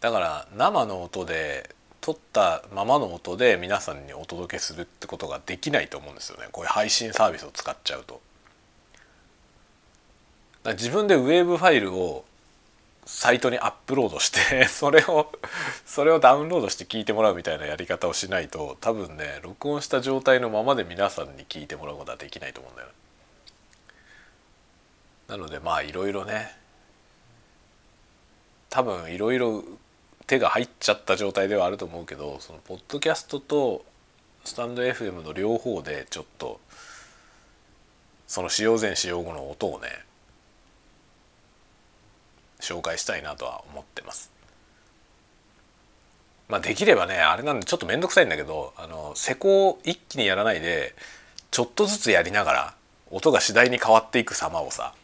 [0.00, 8.20] だから生の音で撮ったままの音で皆さんにお届けするってことができないと思うんですよねこういう配信サービスを使っちゃうと。
[10.72, 12.24] 自分でウェーブファイルを
[13.06, 15.30] サイトにアップロードして それを
[15.84, 22.88] それをダウンロードして聞いてもらうみたいなやり方をしないと多分ね録音した状態のままで皆さんに聞いてもらうことはできないと思うんだよ
[25.28, 26.56] なのでまあいろいろね
[28.70, 29.64] 多分いろいろ
[30.26, 33.84] 手が入っちゃった状態ではあると思うけどそのポッドキャストと
[34.44, 36.60] スタンド FM の両方でちょっと
[38.26, 39.88] その使用前使用後の音をね
[42.64, 44.32] 紹介したいなとは思ってます。
[46.48, 50.94] まあ、できればねあれなんでちょっと面倒くさいんだけどあの施工を一気にやらないで
[51.50, 52.74] ちょっとずつやりながら
[53.10, 54.94] 音が次第に変わっていく様をさ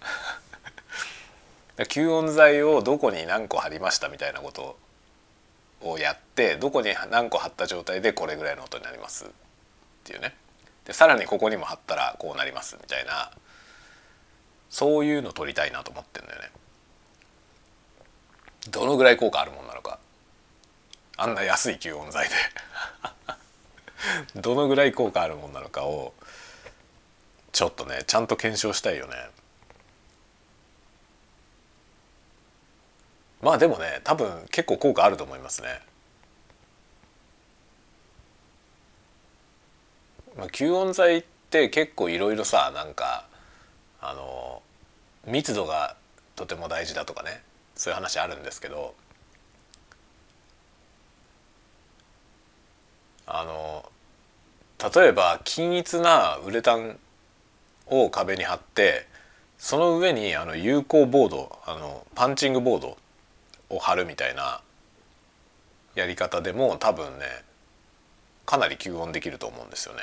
[1.79, 4.77] 吸音材をどこに何個貼りましたみたいなこと
[5.81, 9.29] をやってどこに何個貼った状態でこれぐらいの音になりますっ
[10.05, 10.37] ていうね
[10.85, 13.31] でさらにここにも貼ったらこうなりますみたいな
[14.69, 16.51] そういうの撮りたいなと思ってんだよね。
[18.69, 19.99] どのぐらい効果あるもんなのか
[21.17, 22.35] あんな安い吸音材で
[24.41, 26.15] どのぐらい効果あるもんなのかを
[27.53, 29.17] ちょっとねちゃんと検証したいよね。
[33.43, 35.81] まあでもね多分結構効果あると思いますね。
[40.37, 43.27] まあ、吸音材って結構いろいろさなんか
[44.01, 44.63] あの
[45.27, 45.97] 密度が
[46.37, 47.43] とても大事だとかね
[47.81, 48.95] そういう話あるんですけど
[53.27, 53.91] あの
[54.95, 56.99] 例えば均一なウレタン
[57.87, 59.07] を壁に貼って
[59.57, 62.99] その上にあの有効ボードあのパンチングボード
[63.71, 64.61] を貼るみたいな
[65.95, 67.25] やり方でも多分ね
[68.45, 70.03] かなり吸音できると思うんですよね。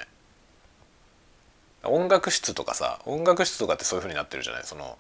[1.84, 4.64] 音楽室とかさ音楽室とかってそういう風になってるじゃない？
[4.64, 4.98] その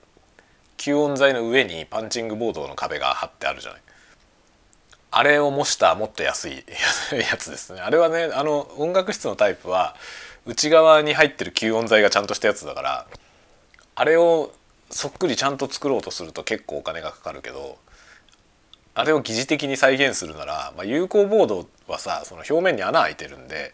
[0.77, 3.81] 吸音材の上にパンチングボードの壁が貼ってあるじゃない
[5.09, 6.63] あれを模したもっと安い
[7.11, 9.95] やつですねあれはねあの音楽室のタイプは
[10.45, 13.07] 内側に入ってる吸音材がちゃんとしたやつだから
[13.95, 14.51] あれを
[14.89, 17.77] そっくりちゃんと作ろうとすると結構お金がかかるけど
[18.93, 23.73] あれを疑似的に再現するなら、まあ、有効ボードはさその表面に穴開いてるんで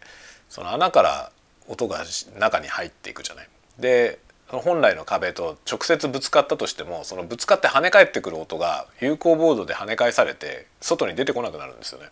[0.49, 1.31] その穴から
[1.67, 2.03] 音が
[2.39, 3.47] 中に入っていくじゃない。
[3.79, 4.19] で
[4.53, 12.09] その本来の壁と直接ぶつかったとしてもそのぶつかって跳ね返ってくる音が有効ボードで跳ね返されて外に出てこなくなるんですよね。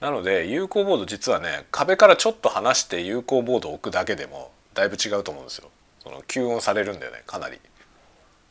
[0.00, 5.70] なので有効ボード実はね壁からちょっと離して有効ボードを置くだけでもだいぶ違うと思うんですよ。
[6.00, 7.58] その吸音されるんだよねかなり。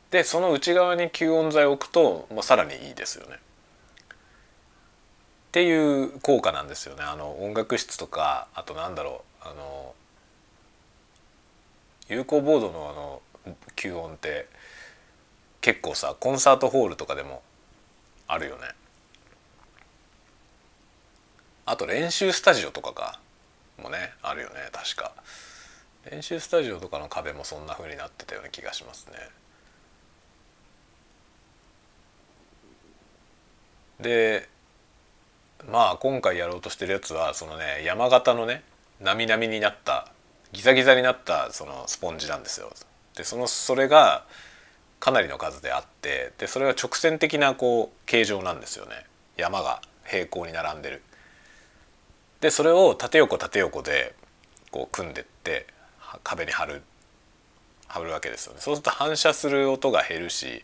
[0.10, 3.36] でその内側に吸音材を置くと、まあ、さらにいいですよね。
[3.36, 3.40] っ
[5.52, 9.94] ていう効果なんですよねあの音楽室とかあとなんだろうあの
[12.10, 14.48] 有効ボードのあの吸音って
[15.62, 17.42] 結構さコンサートホールとかでも
[18.28, 18.64] あるよね。
[21.66, 23.20] あと練習スタジオとかか
[23.82, 25.14] もねあるよね確か。
[26.10, 29.14] 練習スタジオとかの壁もそんな風になってたような気がしますね。
[34.00, 34.50] で
[35.70, 38.64] まあ今回やろうとしてるやつはそのね山形のね
[39.00, 40.12] なみなみになった
[40.52, 42.72] ギザギザになったそのスポンジなんですよ。
[43.16, 44.26] でそのそれが
[45.00, 49.06] かなりの数であってでそれは直線的なこう形状なんですよね
[49.38, 51.02] 山が平行に並んでる。
[52.42, 54.16] でそれを縦横縦横で
[54.72, 55.68] こう組んでって
[56.24, 56.82] 壁に貼る
[57.88, 58.62] 貼るわけですよね。
[58.62, 60.64] そうすると反射する音が減るし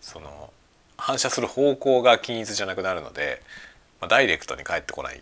[0.00, 0.52] その
[0.96, 3.42] 反射する方向が均一じゃなくなるので、
[4.00, 5.20] まあ、ダイレクトに返ってこない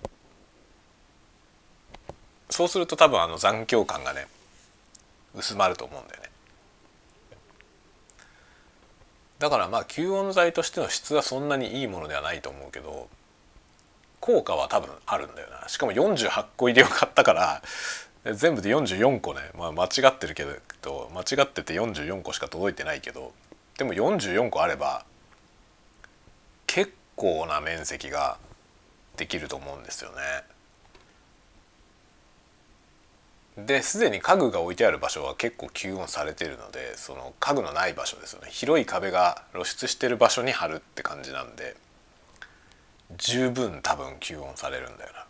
[2.50, 4.26] そうすると多分あの残響感がね
[5.34, 6.28] 薄まると思うんだよね
[9.38, 13.08] だからまあ吸音材としての質はそんなにいいものではないと思うけど
[14.20, 17.62] 効果は多分あるんだよなしかも48個入りを買ったから
[18.34, 20.44] 全部で44個ね、まあ、間違ってるけ
[20.82, 23.32] ど間違ってて44個しか届いてないけど
[23.78, 25.04] でも44個あれば
[26.66, 28.38] 結構な面積が
[29.16, 30.16] できると思うんですよね。
[33.66, 41.74] ですでに家具が置いてある場所は結構吸音されてるのでその家具のない場所ですよね広い壁が露出してる場所に貼るって感じなんで
[43.16, 45.24] 十分多分吸音されるんだよな。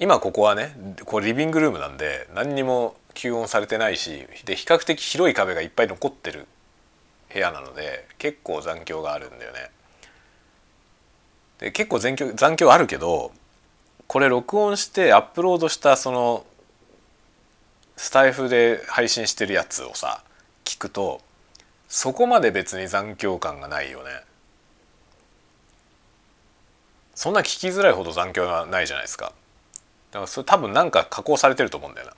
[0.00, 6.46] 今ここはねこれリビングルームなんで何にも吸音されてないしで比較的広い壁がいっぱい残ってる
[7.32, 9.70] 部屋なので結構残響があるんだよね。
[11.58, 13.32] で結構残響残響あるけど
[14.08, 16.46] これ録音してアップロードしたその
[17.98, 20.24] スタイフで配信してるやつをさ
[20.64, 21.20] 聞くと
[21.88, 24.10] そこまで別に残響感がないよね。
[27.14, 29.32] そんな聞きづらいほど残響がないじゃないですか。
[30.10, 32.14] だからそれ多分なんか加工されてると思うんだよ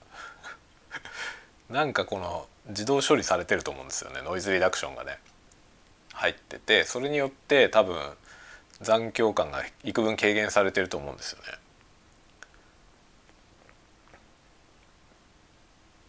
[1.71, 1.75] な。
[1.83, 5.19] なんかこの自動処理されてると思うんですよねノイズリダクションがね
[6.13, 7.97] 入っててそれによって多分
[8.81, 11.60] 残響感が幾分軽減されてると思うんですよね。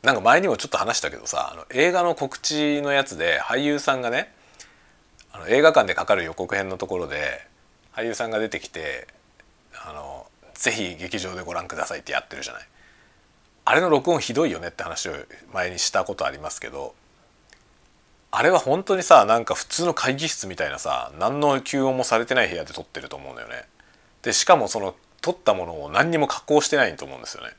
[0.04, 4.34] なんか前にもちょっと話したけどさあの映画の告知のやつで俳優さんがね
[5.32, 7.46] あの映画館でかかる予告編のところで
[7.94, 9.08] 俳優さんが出てきて
[9.86, 10.26] あの
[10.56, 12.68] 「ぜひ劇場でご覧ください」ってやってるじゃない。
[13.64, 15.14] あれの録音ひどいよねって話を
[15.54, 16.96] 前にしたことありますけど
[18.32, 23.66] あれは本当にさなんか普通の会議室みたいなさ何の吸音もされてない部屋で撮ってると思うんだよね。
[24.24, 27.54] でしかもその撮ったものを何にも加工してないと思うんですよね。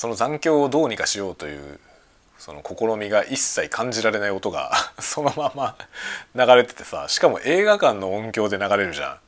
[0.00, 1.78] その残響をどうにかしようという
[2.38, 5.76] その試みが一切感じられない音が そのまま
[6.34, 9.18] 流れててさしかも映画館の音響で流れるじゃん。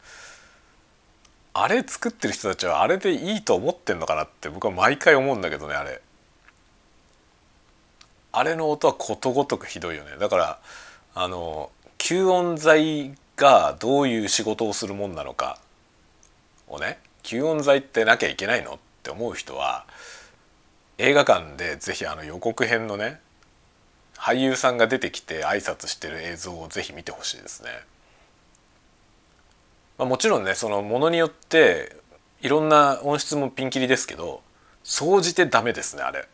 [1.52, 6.00] あれ作ってる人たちはあれでいいと思ってんのかなって僕は毎回思うんだけどねあれ
[8.32, 10.58] あれの音はことごとくひどいよねだから
[11.14, 15.58] あの吸音材がどういう仕事をするもんなのか
[16.66, 19.84] をね吸音材ってなきゃいけないのって思う人は
[20.98, 23.20] 映画館で是非あの予告編のね
[24.16, 27.70] 俳優さんが出てきて挨拶してる映像を是非見てほしいですね。
[29.98, 31.96] まあ、もちろんねそのものによって
[32.40, 34.42] いろんな音質もピンキリですけど
[34.84, 36.28] 総じてダメですねあれ。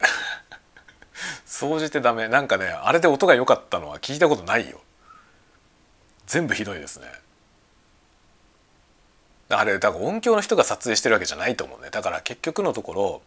[1.47, 2.29] 総じてダメ。
[2.29, 4.81] なんかねあれで音が良かったのは聞いたことないよ。
[6.27, 7.07] 全部ひどいですね。
[9.49, 11.89] あれだから音響の人が撮影してるわけじゃないと思うね。
[11.91, 13.23] だから結局のところ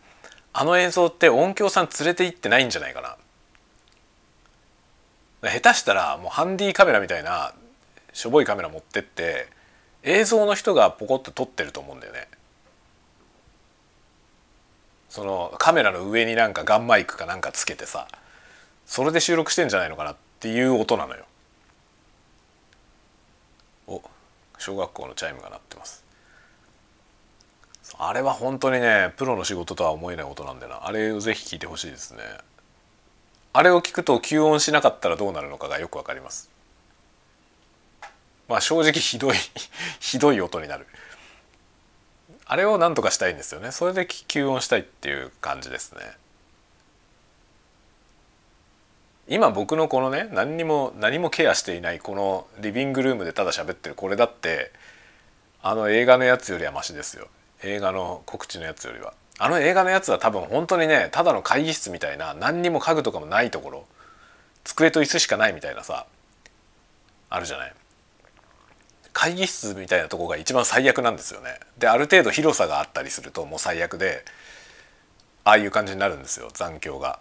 [0.54, 3.18] あの映像って音響さん連れて行ってないんじゃないかな
[5.50, 7.54] 下手したらもうハンディカメラみたいな
[8.14, 9.48] しょぼいカメラ持ってって
[10.04, 12.28] 映像の人がポコッと撮ってると思うんだよね。
[15.10, 18.08] そのカメラの上になんかガンマイクかなんかつけてさ
[18.86, 21.26] それで収録してんじゃないのかなっていう音なのよ。
[23.88, 24.02] お
[24.58, 26.01] 小学校のチャイムが鳴ってます。
[28.04, 30.88] あれは本当にねプロの仕事とは思えない音なんだよな。
[30.88, 32.24] あれをぜひ聞いてほしいですね。
[33.54, 36.50] あれを聞くと吸音しなかったらどうなるのかがよくわかります。
[38.50, 39.36] まあ正直ひどい
[40.02, 40.88] ひどい音になる。
[42.48, 43.72] あれをなんとかしたいんですよね。
[43.72, 46.02] それで吸音したいっていう感じですね。
[49.28, 54.72] 今僕のこのね何にも何もケアしていないこのリビングルームでただ喋ってるこれだって
[55.62, 57.28] あの映画のやつよりはマシですよ。
[57.64, 63.86] 映画の告知のやつよりはあの映画のやつは多分本当にねただの会議室みたいな何にも家具とかもないところ
[64.64, 66.06] 机と椅子しかないみたいなさ
[67.30, 67.74] あるじゃない
[69.14, 71.60] 会議室みたいなとこが一番最悪なんですよね。
[71.78, 74.24] である程度広さがあったりするともう最悪で
[75.44, 77.20] ああいう感じになるんですよ残響が。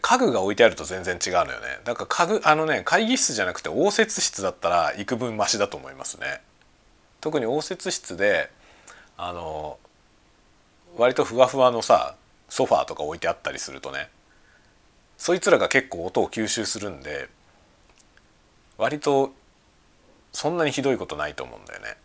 [0.00, 6.40] 家具が置いてあると全然違うのよねだから家具あのね会議室じゃなくて応接室だったら幾分マシだと思いますね
[7.26, 8.52] 特に応接室で
[9.16, 9.78] あの
[10.96, 12.14] 割とふわふわのさ
[12.48, 14.10] ソファーとか置いてあったりするとね
[15.18, 17.28] そいつらが結構音を吸収するんで
[18.78, 19.34] 割と
[20.32, 21.96] そんなにひどいことないと思うんだよね。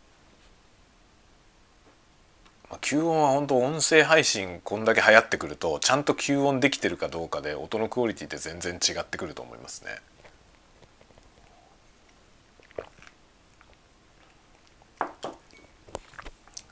[2.72, 10.00] ま吸音は本当音声配信こんだけ流行ってくるとちゃんと吸音できてるかどうかで音のクオリティって全然違ってくると思いますね。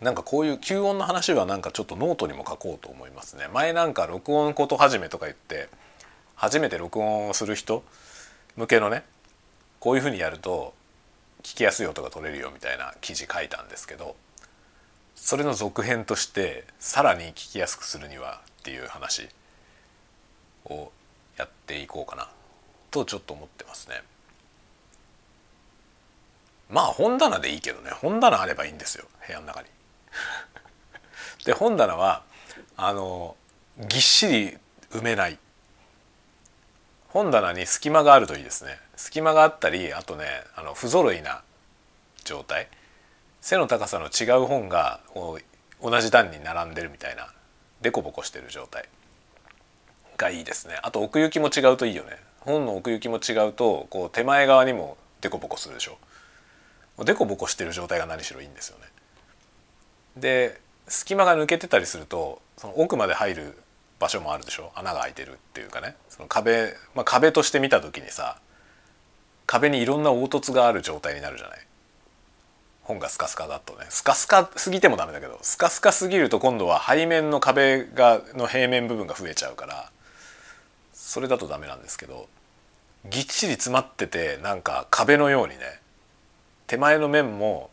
[0.01, 3.47] なんかこういう吸音の話はなんかちょっとノートにも書こうと思いますね。
[3.53, 5.67] 前なんか録音こと始めとか言って
[6.35, 7.83] 初めて録音をする人
[8.55, 9.03] 向けのね
[9.79, 10.73] こういうふうにやると
[11.43, 14.15] 聞きやすい音が取れるよみたいな記事書いたんですけど
[15.15, 19.27] それの続編としてさらに聞きやすくするにはっていう話
[20.65, 20.91] を
[21.37, 22.29] やっていこうかな
[22.91, 24.01] とちょっと思ってますね。
[26.69, 29.67] まあ本棚でいいけどね本棚あればいいんですよ部屋の中に。
[31.45, 32.23] で本棚は
[32.77, 33.35] あの
[33.77, 34.57] ぎっしり
[34.91, 35.37] 埋めない。
[37.09, 38.79] 本棚に隙間があるといいですね。
[38.95, 41.43] 隙間があったりあとねあの不揃いな
[42.23, 42.67] 状態。
[43.41, 44.99] 背の高さの違う本が
[45.81, 47.31] 同じ段に並んでるみたいな
[47.81, 48.89] デコボコしてる状態。
[50.19, 50.77] がいいですね。
[50.83, 52.17] あと奥行きも違うといいよね。
[52.41, 55.97] 本の奥行きも違うとこう手前側にもデコボコするでしょ。
[57.03, 58.85] デコボコしてる状態が何しろいいんですよね。
[60.19, 63.57] で隙間が抜けてたりするとその奥まで入る
[63.99, 64.71] 場所もあるでしょ？
[64.75, 65.95] 穴が開いてるっていうかね。
[66.09, 68.37] その壁、まあ、壁として見た時にさ
[69.45, 71.59] 壁にいろんな凹凸がある状態になるじゃない？
[72.83, 73.85] 本がスカスカだとね。
[73.89, 79.91] スカスカすぎてもダメだけどスカスカすぎると今度は背面の壁がの平面部分が増えちゃうから
[80.93, 82.27] それだとダメなんですけど
[83.09, 85.79] ぎっちり詰まっててなんか壁のようにね
[86.67, 87.69] 手前の面も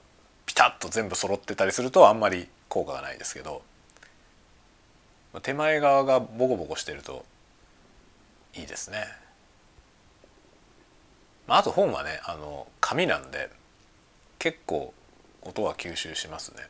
[0.57, 3.63] タッと全部揃ってたりするとあんまり効果がないですけど
[5.43, 7.25] 手前側がボコボコしてると
[8.55, 9.05] いいですね。
[11.47, 13.51] あと本はねあの紙なんで
[14.39, 14.95] 結構
[15.43, 16.63] 音は吸収しますね。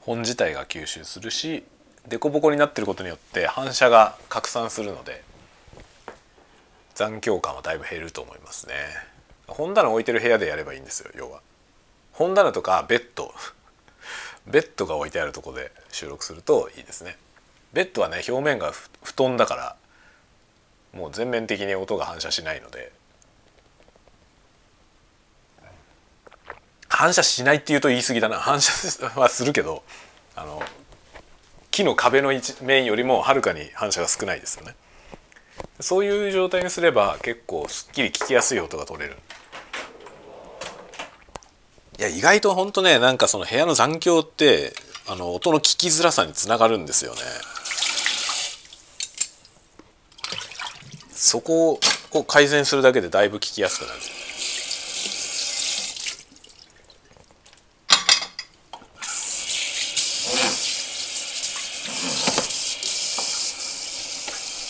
[0.00, 1.62] 本自体が吸収するし
[2.08, 5.22] 凸凹になってることによって反射が拡散するので
[6.94, 8.74] 残響感はだいぶ減ると思いますね。
[9.46, 11.40] 本棚置いてる部屋でやればいいんですよ要は。
[12.20, 13.32] 本棚とかベッド
[14.46, 17.16] ベッドが置いてあるとこで収録するといいですね。
[17.72, 19.76] ベッドはね表面が布団だから
[20.92, 22.92] もう全面的に音が反射しないので
[26.88, 28.36] 反射しないっていうと言い過ぎだな。
[28.36, 28.70] 反射
[29.18, 29.82] はするけど
[30.36, 30.62] あの
[31.70, 34.74] 木の壁の一面よりもはるかに反射が少ないですよね。
[35.80, 39.16] そういう状態にすれば結構すっきり聞きやすい音が取れる。
[42.00, 44.72] いや意外と本当ねなんかその部屋の残響って
[45.06, 47.20] あの音の聞きづらさにつながるんですよね。
[51.10, 51.78] そこ
[52.12, 54.00] を改善するだけでだいぶ聞きやすくなる。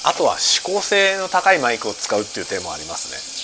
[0.03, 3.40] あとは指向性の高いマイクを使うっていう点もありますね。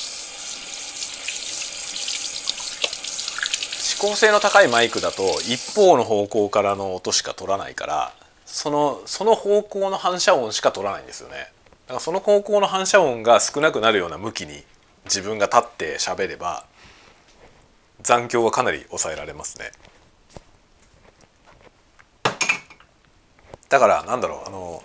[3.97, 8.13] 指向性の高いマイクだと一方の方向からの音しか取らないから
[8.45, 11.51] そのその方向の反射音しか取らないんですよね。
[11.87, 14.65] だからその方向の反射音が少なくなるような向きに
[15.05, 16.67] 自分が立って喋れば
[18.03, 19.73] 残響はかなり抑えられますね。
[23.71, 24.83] だからなんだろうあの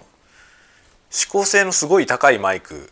[1.14, 2.89] 指向性のすごい高いマイク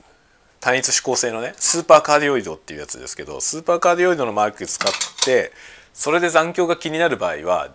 [0.59, 4.91] 単一指向性のねスーパーカーディオイドっていうやつですけどスーパーカーディオイドのマイク使っ
[5.24, 5.53] て
[5.99, 7.71] それで残響が気になる場合は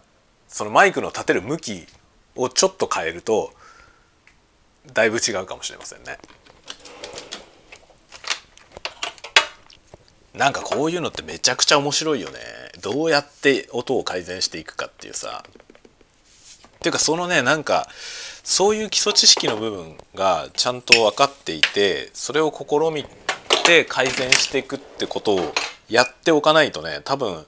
[0.48, 1.86] そのマイクの立てる向き
[2.36, 3.52] をちょっと変えると
[4.94, 6.16] だいぶ違うかもしれませんね。
[10.32, 12.38] なんかこういうのってめちゃくちゃ面白いよね。
[12.80, 15.44] どうやって音を改善していくかっていうさ。
[15.44, 17.88] っていうかそのねなんか
[18.42, 23.04] そういう基礎知識の部分がちゃんと分かっていてそれを試み
[23.66, 25.52] て改善していくってことを
[25.90, 27.44] やっておかないとね多分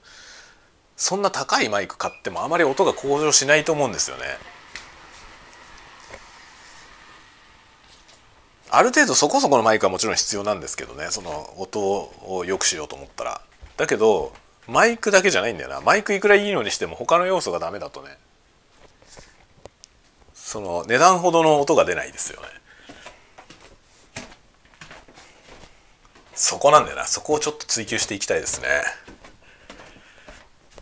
[0.96, 4.24] そんな高いマイク買ってもあまり音が向上しないと思うんですよね。
[8.68, 11.08] ある程度そこそこのマイクはもちろん必要なんですけどね。
[11.10, 13.40] その音を良くしようと思ったら。
[13.76, 14.32] だけど
[14.66, 15.80] マイクだけじゃないんだよな。
[15.80, 18.16] マイクいくらいいのにしても他の要素がダメだとね。
[20.34, 22.48] その値段ほどの音が出ないですよね。
[26.34, 27.06] そこなんだよな。
[27.06, 28.68] そこをちょっと追求していきたいですね。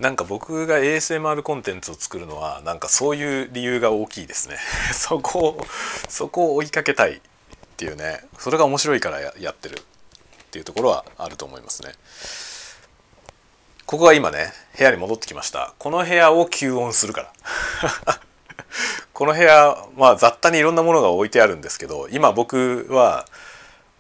[0.00, 4.56] なんか僕が ASMR コンテンツを作るのはなんかそういう理由が大きいですね。
[4.92, 5.66] そこを
[6.08, 7.20] そこを追いかけたいっ
[7.76, 8.24] ていうね。
[8.38, 9.82] それが面白いからやってるっ
[10.50, 11.92] ていうところはあると思いますね。
[13.86, 15.74] ここが今ね部屋に戻ってきました。
[15.78, 18.18] この部屋を吸音するから。
[19.12, 23.26] この部屋まあ雑多にいろんなものが置いてあるんですけど今僕は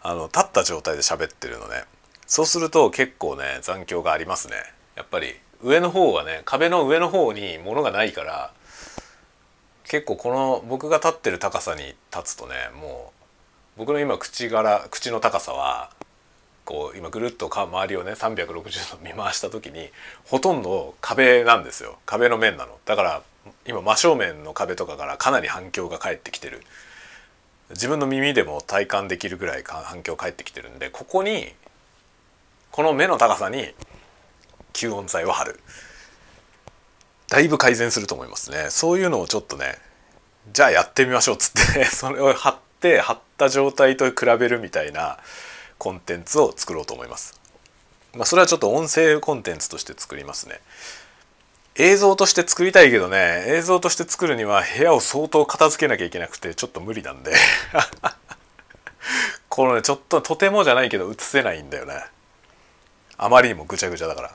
[0.02, 1.84] あの立った状態で喋ってるのね。
[2.26, 4.56] そうすると結構ね残響がありますね。
[4.96, 8.52] やっぱり上の方はね壁の上の方に物がないから
[9.84, 13.12] 結構この僕が立ってる高さに立つとねも
[13.76, 15.90] う僕の今口柄口の高さは
[16.64, 19.90] こう今ぐるっと周りをね360度見回した時に
[20.26, 21.98] ほとんど壁なんですよ。
[22.06, 22.78] 壁の面なの。
[22.86, 23.22] だから
[23.66, 26.62] 今真正面の壁とかからかなり反響が返ってきてる。
[27.70, 31.52] 自分の耳でも体感できるぐらい反響返ってきてるんでここに
[32.70, 33.74] この目の高さに
[34.74, 35.58] 吸音材を貼る。
[37.28, 38.66] だいぶ改善すると思いますね。
[38.68, 39.78] そういうのをちょっとね
[40.52, 45.18] じゃあやってみましょうっつって それを貼って貼った状態と比べるみたいな
[45.78, 47.40] コンテンツを作ろうと思います。
[48.14, 50.60] まあ、それはちょっと音声コンテンツとして作りますね。
[51.76, 57.34] 映像として作りたいけどね映像として作るには部屋を相当片付けなきゃいけなくてちょっと無理なんで。
[59.48, 62.04] このねちょっととてもじゃないけど映せないんだよね。
[63.16, 64.32] あまりにもぐちゃぐちゃだから。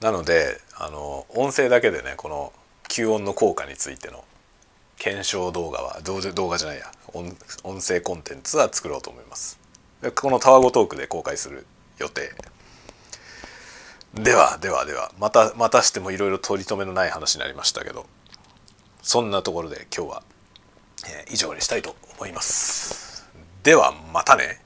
[0.00, 2.52] なのであの音声だけでねこの
[2.88, 4.24] 吸音の効果についての
[4.98, 9.58] 検証動画は動画じゃないや音声コンテンツは作ろうと思います。
[10.14, 11.66] このタワゴトークで公開する
[11.98, 12.32] 予定。
[14.14, 18.06] ではではではまたまたしてもいろいろ取り留めのない話になりましたけど
[19.02, 20.22] そんなところで今日は、
[21.06, 23.28] えー、以上にしたいと思います。
[23.62, 24.60] ではまたね。